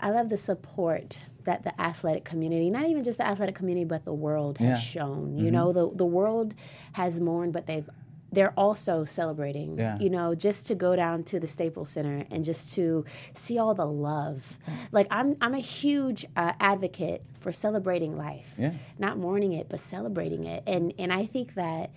I 0.00 0.10
love 0.10 0.28
the 0.28 0.36
support 0.36 1.18
that 1.44 1.64
the 1.64 1.80
athletic 1.80 2.24
community, 2.24 2.70
not 2.70 2.86
even 2.86 3.02
just 3.02 3.18
the 3.18 3.26
athletic 3.26 3.54
community, 3.54 3.84
but 3.84 4.04
the 4.04 4.12
world 4.12 4.58
has 4.58 4.68
Yeah. 4.68 4.76
shown. 4.76 5.36
You 5.36 5.44
mm-hmm. 5.44 5.52
know, 5.54 5.72
the 5.72 5.90
the 5.94 6.06
world 6.06 6.54
has 6.92 7.20
mourned, 7.20 7.52
but 7.52 7.66
they've 7.66 7.88
they're 8.32 8.54
also 8.56 9.04
celebrating. 9.04 9.78
Yeah. 9.78 9.98
You 9.98 10.10
know, 10.10 10.34
just 10.34 10.66
to 10.68 10.74
go 10.74 10.96
down 10.96 11.22
to 11.24 11.38
the 11.38 11.46
Staples 11.46 11.90
Center 11.90 12.24
and 12.30 12.44
just 12.44 12.72
to 12.74 13.04
see 13.34 13.58
all 13.58 13.74
the 13.74 13.86
love. 13.86 14.58
Like 14.90 15.06
I'm 15.10 15.36
I'm 15.40 15.54
a 15.54 15.58
huge 15.60 16.24
uh, 16.36 16.52
advocate 16.58 17.22
for 17.40 17.52
celebrating 17.52 18.16
life, 18.16 18.54
Yeah. 18.58 18.72
not 18.98 19.18
mourning 19.18 19.52
it, 19.52 19.68
but 19.68 19.80
celebrating 19.80 20.44
it. 20.44 20.62
And 20.66 20.92
and 20.98 21.12
I 21.12 21.26
think 21.26 21.54
that 21.54 21.90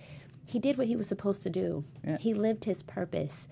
he 0.46 0.58
did 0.58 0.78
what 0.78 0.86
he 0.86 0.96
was 0.96 1.08
supposed 1.08 1.42
to 1.42 1.50
do. 1.50 1.84
Yeah. 2.06 2.18
He 2.18 2.32
lived 2.32 2.64
his 2.64 2.82
purpose. 2.82 3.48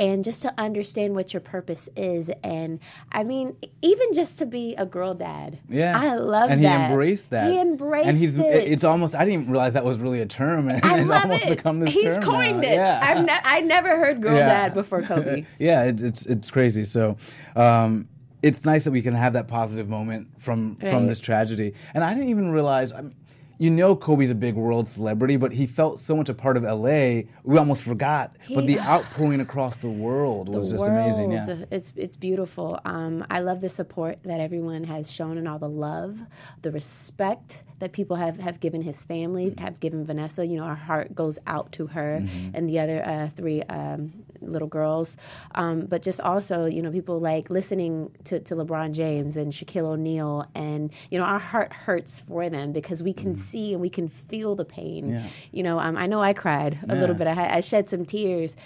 And 0.00 0.22
just 0.22 0.42
to 0.42 0.54
understand 0.56 1.16
what 1.16 1.34
your 1.34 1.40
purpose 1.40 1.88
is, 1.96 2.30
and 2.44 2.78
I 3.10 3.24
mean, 3.24 3.56
even 3.82 4.12
just 4.14 4.38
to 4.38 4.46
be 4.46 4.76
a 4.76 4.86
girl 4.86 5.12
dad, 5.12 5.58
Yeah, 5.68 5.98
I 6.00 6.14
love 6.14 6.50
and 6.50 6.62
that. 6.62 6.68
And 6.72 6.82
he 6.84 6.88
embraced 6.90 7.30
that. 7.30 7.50
He 7.50 7.58
embraced 7.58 8.08
and 8.08 8.16
he's, 8.16 8.38
it. 8.38 8.44
It's 8.44 8.84
almost 8.84 9.16
I 9.16 9.24
didn't 9.24 9.50
realize 9.50 9.74
that 9.74 9.84
was 9.84 9.98
really 9.98 10.20
a 10.20 10.26
term, 10.26 10.68
and 10.68 10.84
I 10.84 11.00
it's 11.00 11.08
love 11.08 11.22
almost 11.24 11.46
it. 11.46 11.48
become 11.56 11.80
this 11.80 11.92
He's 11.92 12.04
term 12.04 12.22
coined 12.22 12.60
now. 12.60 12.68
it. 12.68 12.74
Yeah, 12.74 13.00
I've 13.02 13.24
ne- 13.26 13.40
I 13.42 13.60
never 13.62 13.88
heard 13.98 14.22
girl 14.22 14.36
Yeah. 14.36 14.46
dad 14.48 14.74
before 14.74 15.02
Kobe. 15.02 15.44
yeah, 15.58 15.82
it, 15.84 16.00
it's 16.00 16.24
it's 16.26 16.50
crazy. 16.50 16.84
So. 16.84 17.16
Um, 17.56 18.08
it's 18.40 18.64
nice 18.64 18.84
that 18.84 18.92
we 18.92 19.02
can 19.02 19.14
have 19.14 19.32
that 19.32 19.48
positive 19.48 19.88
moment 19.88 20.28
from 20.38 20.76
from 20.76 21.08
this 21.08 21.18
tragedy, 21.18 21.74
and 21.92 22.04
I 22.04 22.14
didn't 22.14 22.28
even 22.28 22.50
realize. 22.52 22.92
I 22.92 23.00
mean, 23.00 23.14
you 23.58 23.70
know, 23.70 23.96
Kobe's 23.96 24.30
a 24.30 24.34
big 24.34 24.54
world 24.54 24.86
celebrity, 24.88 25.36
but 25.36 25.52
he 25.52 25.66
felt 25.66 25.98
so 26.00 26.16
much 26.16 26.28
a 26.28 26.34
part 26.34 26.56
of 26.56 26.62
LA, 26.62 27.22
we 27.42 27.58
almost 27.58 27.82
forgot. 27.82 28.36
but 28.54 28.66
the 28.66 28.78
outpouring 28.94 29.40
across 29.40 29.76
the 29.76 29.88
world 29.88 30.48
was 30.48 30.70
the 30.70 30.76
just 30.76 30.88
amazing. 30.88 31.32
Yeah, 31.32 31.64
It's 31.70 31.92
it's 31.96 32.16
beautiful. 32.16 32.78
Um, 32.84 33.24
I 33.30 33.40
love 33.40 33.60
the 33.60 33.68
support 33.68 34.18
that 34.22 34.40
everyone 34.40 34.84
has 34.84 35.10
shown 35.10 35.38
and 35.38 35.48
all 35.48 35.58
the 35.58 35.68
love, 35.68 36.20
the 36.62 36.70
respect 36.70 37.62
that 37.80 37.92
people 37.92 38.16
have, 38.16 38.38
have 38.38 38.58
given 38.60 38.82
his 38.82 39.04
family, 39.04 39.54
have 39.58 39.78
given 39.80 40.04
Vanessa. 40.04 40.44
You 40.44 40.56
know, 40.58 40.64
our 40.64 40.74
heart 40.74 41.14
goes 41.14 41.38
out 41.46 41.70
to 41.72 41.86
her 41.88 42.20
Mm-hmm. 42.22 42.50
and 42.56 42.68
the 42.68 42.78
other 42.80 43.04
uh, 43.06 43.28
three 43.28 43.62
um, 43.64 44.12
little 44.40 44.68
girls. 44.68 45.16
Um, 45.54 45.82
but 45.86 46.02
just 46.02 46.20
also, 46.20 46.66
you 46.66 46.82
know, 46.82 46.90
people 46.90 47.20
like 47.20 47.50
listening 47.50 48.10
to, 48.24 48.40
to 48.40 48.54
LeBron 48.56 48.92
James 48.92 49.36
and 49.36 49.52
Shaquille 49.52 49.84
O'Neal, 49.84 50.46
and 50.54 50.90
you 51.10 51.18
know, 51.18 51.24
our 51.24 51.38
heart 51.38 51.72
hurts 51.72 52.20
for 52.20 52.48
them 52.50 52.72
because 52.72 53.02
we 53.02 53.12
can 53.12 53.34
see 53.36 53.72
and 53.72 53.80
we 53.80 53.90
can 53.90 54.08
feel 54.08 54.54
the 54.54 54.64
pain. 54.64 55.10
Yeah. 55.10 55.26
You 55.52 55.62
know, 55.62 55.78
um, 55.78 55.96
I 55.96 56.06
know 56.06 56.22
I 56.22 56.32
cried 56.32 56.78
a 56.88 56.94
Yeah. 56.94 57.00
little 57.00 57.14
bit. 57.14 57.26
I, 57.26 57.56
I 57.56 57.60
shed 57.60 57.88
some 57.90 58.04
tears. 58.04 58.56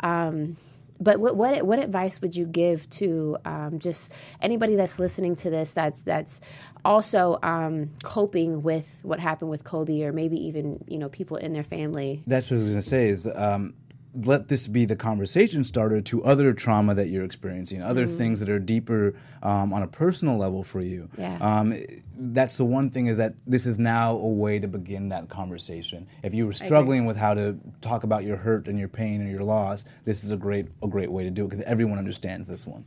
Um, 0.00 0.56
but 1.00 1.18
what, 1.18 1.34
what 1.36 1.60
what 1.66 1.80
advice 1.80 2.20
would 2.20 2.36
you 2.36 2.46
give 2.46 2.88
to 2.90 3.36
um, 3.44 3.80
just 3.80 4.12
anybody 4.40 4.76
that's 4.76 5.00
listening 5.00 5.34
to 5.36 5.50
this 5.50 5.72
that's 5.72 6.00
that's 6.02 6.40
also 6.84 7.40
um, 7.42 7.90
coping 8.04 8.62
with 8.62 9.00
what 9.02 9.18
happened 9.18 9.50
with 9.50 9.64
Kobe 9.64 10.02
or 10.02 10.12
maybe 10.12 10.36
even 10.46 10.84
you 10.86 10.98
know 10.98 11.08
people 11.08 11.36
in 11.38 11.54
their 11.54 11.64
family? 11.64 12.22
That's 12.28 12.50
what 12.52 12.58
I 12.60 12.62
was 12.62 12.70
going 12.72 12.82
to 12.82 12.88
say. 12.88 13.08
Is 13.08 13.26
um, 13.26 13.74
let 14.14 14.48
this 14.48 14.66
be 14.66 14.84
the 14.84 14.96
conversation 14.96 15.64
starter 15.64 16.00
to 16.02 16.22
other 16.24 16.52
trauma 16.52 16.94
that 16.94 17.08
you're 17.08 17.24
experiencing, 17.24 17.80
other 17.82 18.06
things 18.06 18.40
that 18.40 18.48
are 18.50 18.58
deeper 18.58 19.14
um, 19.42 19.72
on 19.72 19.82
a 19.82 19.86
personal 19.86 20.36
level 20.36 20.62
for 20.62 20.82
you. 20.82 21.08
Yeah. 21.16 21.38
Um, 21.40 21.82
that's 22.14 22.56
the 22.56 22.64
one 22.64 22.90
thing 22.90 23.06
is 23.06 23.16
that 23.16 23.34
this 23.46 23.64
is 23.64 23.78
now 23.78 24.16
a 24.16 24.28
way 24.28 24.58
to 24.58 24.68
begin 24.68 25.08
that 25.08 25.30
conversation. 25.30 26.06
If 26.22 26.34
you 26.34 26.46
were 26.46 26.52
struggling 26.52 27.06
with 27.06 27.16
how 27.16 27.32
to 27.34 27.56
talk 27.80 28.04
about 28.04 28.24
your 28.24 28.36
hurt 28.36 28.68
and 28.68 28.78
your 28.78 28.88
pain 28.88 29.22
and 29.22 29.30
your 29.30 29.42
loss, 29.42 29.84
this 30.04 30.24
is 30.24 30.30
a 30.30 30.36
great 30.36 30.68
a 30.82 30.88
great 30.88 31.10
way 31.10 31.24
to 31.24 31.30
do 31.30 31.44
it 31.44 31.48
because 31.48 31.64
everyone 31.64 31.98
understands 31.98 32.48
this 32.48 32.66
one. 32.66 32.84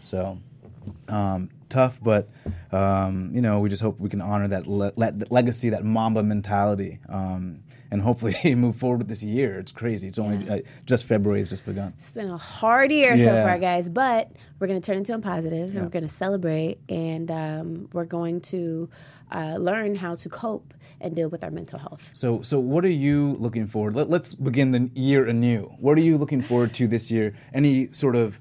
So. 0.00 0.38
Um, 1.08 1.50
tough, 1.68 2.00
but 2.02 2.28
um, 2.72 3.30
you 3.34 3.42
know, 3.42 3.60
we 3.60 3.68
just 3.68 3.82
hope 3.82 4.00
we 4.00 4.08
can 4.08 4.22
honor 4.22 4.48
that, 4.48 4.66
le- 4.66 4.92
le- 4.96 5.12
legacy, 5.28 5.70
that 5.70 5.84
Mamba 5.84 6.22
mentality, 6.22 6.98
um, 7.08 7.62
and 7.90 8.00
hopefully 8.00 8.34
move 8.54 8.76
forward 8.76 8.98
with 8.98 9.08
this 9.08 9.22
year. 9.22 9.58
It's 9.58 9.72
crazy. 9.72 10.08
It's 10.08 10.18
only 10.18 10.48
uh, 10.48 10.60
just 10.86 11.06
February 11.06 11.40
has 11.40 11.48
just 11.48 11.66
begun. 11.66 11.94
It's 11.98 12.12
been 12.12 12.30
a 12.30 12.36
hard 12.36 12.90
year 12.90 13.18
so 13.18 13.42
far, 13.44 13.58
guys, 13.58 13.88
but 13.88 14.30
we're 14.58 14.66
going 14.66 14.80
to 14.80 14.86
turn 14.86 14.98
into 14.98 15.14
a 15.14 15.18
positive 15.18 15.74
and 15.74 15.84
we're 15.84 15.90
going 15.90 16.06
to 16.06 16.08
celebrate 16.08 16.78
and 16.88 17.30
um, 17.30 17.88
we're 17.92 18.04
going 18.04 18.40
to 18.42 18.88
uh, 19.32 19.56
learn 19.58 19.94
how 19.94 20.14
to 20.14 20.28
cope 20.28 20.74
and 21.00 21.16
deal 21.16 21.28
with 21.28 21.42
our 21.42 21.50
mental 21.50 21.78
health. 21.78 22.10
So, 22.12 22.42
so 22.42 22.60
what 22.60 22.84
are 22.84 22.88
you 22.88 23.36
looking 23.38 23.66
forward? 23.66 23.96
Let, 23.96 24.10
let's 24.10 24.34
begin 24.34 24.72
the 24.72 24.90
year 24.94 25.26
anew. 25.26 25.62
What 25.80 25.96
are 25.96 26.02
you 26.02 26.18
looking 26.18 26.42
forward 26.42 26.74
to 26.74 26.86
this 26.86 27.10
year? 27.10 27.34
Any 27.54 27.92
sort 27.92 28.16
of, 28.16 28.38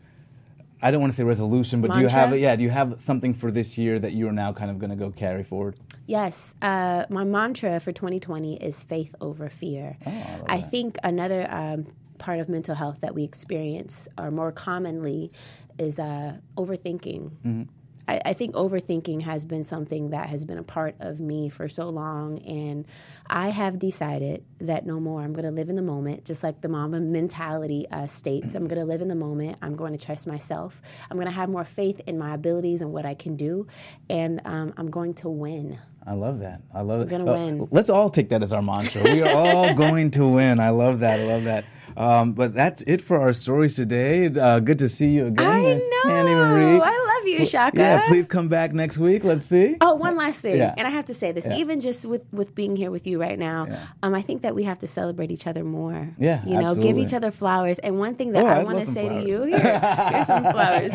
I 0.81 0.91
don't 0.91 1.01
want 1.01 1.13
to 1.13 1.17
say 1.17 1.23
resolution, 1.23 1.81
but 1.81 1.93
do 1.93 1.99
you 2.01 2.07
have, 2.07 2.29
Mantra? 2.29 2.39
yeah, 2.39 2.55
do 2.55 2.63
you 2.63 2.69
have 2.69 2.99
something 2.99 3.33
for 3.33 3.51
this 3.51 3.77
year 3.77 3.97
that 3.99 4.11
you 4.11 4.27
are 4.27 4.33
now 4.33 4.51
kind 4.53 4.69
of 4.71 4.79
going 4.79 4.89
to 4.89 4.95
go 4.95 5.09
carry 5.09 5.43
forward? 5.43 5.75
Yes, 6.09 6.55
uh, 6.63 7.05
my 7.09 7.23
mantra 7.23 7.79
for 7.79 7.91
2020 7.91 8.55
is 8.55 8.83
faith 8.83 9.13
over 9.21 9.47
fear. 9.47 9.95
Oh, 10.07 10.43
I, 10.47 10.59
think 10.59 10.97
another 11.03 11.47
um, 11.51 11.85
part 12.17 12.39
of 12.39 12.49
mental 12.49 12.73
health 12.73 13.01
that 13.01 13.13
we 13.13 13.23
experience, 13.23 14.07
or 14.17 14.31
more 14.31 14.51
commonly, 14.51 15.31
is 15.77 15.99
uh, 15.99 16.37
overthinking. 16.57 17.29
Mm-hmm. 17.45 17.63
I, 18.09 18.21
I 18.25 18.33
think 18.33 18.55
overthinking 18.55 19.21
has 19.21 19.45
been 19.45 19.63
something 19.63 20.09
that 20.09 20.29
has 20.29 20.43
been 20.45 20.57
a 20.57 20.63
part 20.63 20.95
of 20.99 21.19
me 21.19 21.49
for 21.49 21.69
so 21.69 21.87
long, 21.89 22.39
and 22.39 22.85
I 23.27 23.49
have 23.49 23.77
decided 23.77 24.43
that 24.59 24.85
no 24.85 24.99
more. 24.99 25.21
I'm 25.21 25.33
going 25.33 25.45
to 25.45 25.51
live 25.51 25.69
in 25.69 25.75
the 25.75 25.81
moment, 25.83 26.25
just 26.25 26.41
like 26.43 26.61
the 26.61 26.69
Mamba 26.69 26.99
mentality 26.99 27.85
uh, 27.91 28.07
states. 28.07 28.55
I'm 28.55 28.67
going 28.67 28.79
to 28.79 28.85
live 28.85 29.01
in 29.01 29.07
the 29.09 29.15
moment. 29.15 29.57
I'm 29.61 29.75
going 29.75 29.95
to 29.97 30.03
trust 30.03 30.25
myself. 30.27 30.81
I'm 31.09 31.17
going 31.17 31.27
to 31.27 31.33
have 31.33 31.49
more 31.49 31.63
faith 31.63 32.01
in 32.07 32.17
my 32.17 32.33
abilities 32.33 32.81
and 32.81 32.91
what 32.91 33.05
I 33.05 33.13
can 33.13 33.35
do, 33.35 33.67
and 34.09 34.41
um, 34.45 34.73
I'm 34.77 34.89
going 34.89 35.13
to 35.15 35.29
win. 35.29 35.77
I 36.07 36.13
love 36.13 36.39
that. 36.39 36.61
I 36.73 36.81
love 36.81 37.01
it. 37.01 37.09
gonna 37.09 37.29
Uh, 37.31 37.33
win. 37.37 37.67
Let's 37.69 37.89
all 37.89 38.09
take 38.09 38.29
that 38.29 38.41
as 38.41 38.51
our 38.53 38.63
mantra. 38.63 39.03
We 39.03 39.21
are 39.21 39.35
all 39.35 39.73
going 39.85 40.09
to 40.11 40.27
win. 40.27 40.59
I 40.59 40.69
love 40.71 41.01
that. 41.01 41.19
I 41.19 41.23
love 41.25 41.43
that. 41.43 41.65
Um, 41.97 42.33
but 42.33 42.53
that's 42.53 42.81
it 42.83 43.01
for 43.01 43.19
our 43.19 43.33
stories 43.33 43.75
today. 43.75 44.27
Uh, 44.27 44.59
good 44.59 44.79
to 44.79 44.87
see 44.89 45.09
you 45.09 45.27
again, 45.27 45.45
I 45.51 45.61
Miss 45.61 45.87
know. 45.87 46.09
Candi 46.11 46.33
Marie. 46.33 46.79
I 46.81 47.08
love 47.19 47.27
you, 47.39 47.45
Shaka. 47.45 47.77
Yeah, 47.77 48.07
please 48.07 48.25
come 48.25 48.47
back 48.47 48.73
next 48.73 48.97
week. 48.97 49.23
Let's 49.23 49.45
see. 49.45 49.77
Oh, 49.81 49.95
one 49.95 50.15
last 50.17 50.39
thing, 50.41 50.57
Yeah. 50.57 50.73
and 50.77 50.87
I 50.87 50.91
have 50.91 51.05
to 51.05 51.13
say 51.13 51.31
this. 51.31 51.45
Yeah. 51.45 51.55
Even 51.57 51.79
just 51.81 52.05
with 52.05 52.23
with 52.31 52.55
being 52.55 52.75
here 52.75 52.91
with 52.91 53.05
you 53.07 53.19
right 53.19 53.37
now, 53.39 53.65
Yeah. 53.69 53.79
um, 54.03 54.13
I 54.15 54.21
think 54.21 54.41
that 54.41 54.55
we 54.55 54.63
have 54.63 54.79
to 54.79 54.87
celebrate 54.87 55.31
each 55.31 55.47
other 55.47 55.63
more. 55.63 56.09
Yeah, 56.17 56.43
you 56.45 56.59
know, 56.59 56.75
give 56.75 56.97
each 56.97 57.13
other 57.13 57.31
flowers. 57.31 57.79
And 57.79 57.99
one 57.99 58.15
thing 58.15 58.31
that 58.33 58.43
Oh, 58.43 58.47
I 58.47 58.59
I'd 58.59 58.65
want 58.65 58.79
to 58.79 58.85
some 58.85 58.93
say 58.93 59.09
to 59.09 59.09
flowers. 59.09 59.27
you, 59.27 59.43
here, 59.43 59.59
here's 60.11 60.27
some 60.27 60.43
flowers. 60.43 60.93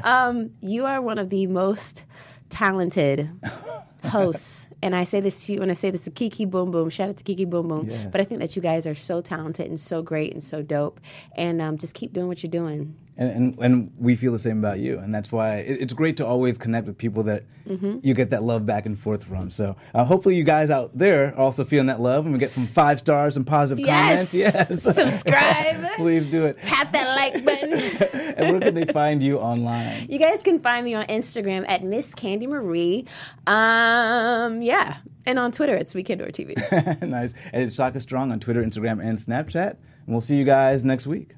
um, 0.04 0.50
you 0.60 0.86
are 0.86 1.00
one 1.02 1.18
of 1.18 1.30
the 1.30 1.46
most 1.46 2.04
talented 2.50 3.30
hosts. 4.04 4.66
And 4.82 4.94
I 4.94 5.02
say 5.04 5.20
this 5.20 5.46
to 5.46 5.52
you, 5.54 5.60
and 5.60 5.70
I 5.70 5.74
say 5.74 5.90
this 5.90 6.04
to 6.04 6.10
Kiki 6.10 6.44
Boom 6.44 6.70
Boom. 6.70 6.88
Shout 6.88 7.08
out 7.08 7.16
to 7.16 7.24
Kiki 7.24 7.44
Boom 7.44 7.66
Boom. 7.68 7.88
Yes. 7.90 8.08
But 8.12 8.20
I 8.20 8.24
think 8.24 8.40
that 8.40 8.54
you 8.54 8.62
guys 8.62 8.86
are 8.86 8.94
so 8.94 9.20
talented 9.20 9.66
and 9.68 9.78
so 9.80 10.02
great 10.02 10.32
and 10.32 10.42
so 10.42 10.62
dope. 10.62 11.00
And 11.36 11.60
um, 11.60 11.78
just 11.78 11.94
keep 11.94 12.12
doing 12.12 12.28
what 12.28 12.42
you're 12.44 12.50
doing. 12.50 12.94
And, 13.16 13.30
and 13.32 13.58
and 13.58 13.92
we 13.98 14.14
feel 14.14 14.30
the 14.30 14.38
same 14.38 14.60
about 14.60 14.78
you, 14.78 14.96
and 15.00 15.12
that's 15.12 15.32
why 15.32 15.56
it, 15.56 15.80
it's 15.80 15.92
great 15.92 16.16
to 16.18 16.26
always 16.26 16.56
connect 16.56 16.86
with 16.86 16.96
people 16.98 17.24
that 17.24 17.44
Mm-hmm. 17.68 17.98
you 18.02 18.14
get 18.14 18.30
that 18.30 18.42
love 18.42 18.64
back 18.64 18.86
and 18.86 18.98
forth 18.98 19.24
from. 19.24 19.50
So 19.50 19.76
uh, 19.92 20.02
hopefully, 20.04 20.36
you 20.36 20.44
guys 20.44 20.70
out 20.70 20.96
there 20.96 21.34
are 21.34 21.36
also 21.36 21.66
feeling 21.66 21.88
that 21.88 22.00
love, 22.00 22.24
and 22.24 22.32
we 22.32 22.38
get 22.40 22.50
from 22.50 22.66
five 22.68 22.98
stars 22.98 23.36
and 23.36 23.46
positive 23.46 23.84
Yes. 23.84 24.30
comments. 24.32 24.34
Yes, 24.34 24.82
Subscribe. 24.84 25.84
Please 25.96 26.24
do 26.26 26.46
it. 26.46 26.56
Tap 26.62 26.92
that 26.92 27.14
like 27.16 27.32
button. 27.44 27.44
and 28.36 28.52
where 28.52 28.60
can 28.60 28.74
they 28.74 28.84
find 28.86 29.22
you 29.22 29.38
online? 29.38 30.06
You 30.08 30.18
guys 30.18 30.42
can 30.42 30.60
find 30.60 30.84
me 30.84 30.94
on 30.94 31.06
Instagram 31.06 31.64
at 31.68 31.82
Miss 31.82 32.14
Candi 32.14 32.46
Marie. 32.46 33.06
Um, 33.46 34.62
yeah. 34.62 34.98
And 35.26 35.38
on 35.38 35.52
Twitter, 35.52 35.74
it's 35.74 35.94
Weekend 35.94 36.22
or 36.22 36.28
TV. 36.28 36.56
nice. 37.06 37.34
And 37.52 37.62
it's 37.62 37.74
Shaka 37.74 38.00
Strong 38.00 38.32
on 38.32 38.40
Twitter, 38.40 38.62
Instagram, 38.62 39.04
and 39.04 39.18
Snapchat. 39.18 39.70
And 39.70 39.78
we'll 40.06 40.20
see 40.20 40.36
you 40.36 40.44
guys 40.44 40.84
next 40.84 41.06
week. 41.06 41.34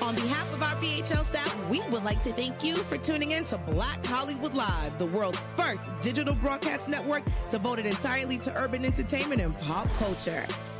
On 0.00 0.14
behalf 0.14 0.54
of 0.54 0.62
our 0.62 0.76
BHL 0.76 1.24
staff, 1.24 1.68
we 1.68 1.80
would 1.90 2.04
like 2.04 2.22
to 2.22 2.32
thank 2.32 2.64
you 2.64 2.76
for 2.76 2.96
tuning 2.96 3.32
in 3.32 3.44
to 3.44 3.58
Black 3.58 4.06
Hollywood 4.06 4.54
Live, 4.54 4.96
the 4.96 5.06
world's 5.06 5.40
first 5.56 5.88
digital 6.00 6.34
broadcast 6.36 6.88
network 6.88 7.24
devoted 7.50 7.84
entirely 7.84 8.38
to 8.38 8.54
urban 8.56 8.84
entertainment 8.84 9.40
and 9.40 9.58
pop 9.60 9.88
culture. 9.98 10.46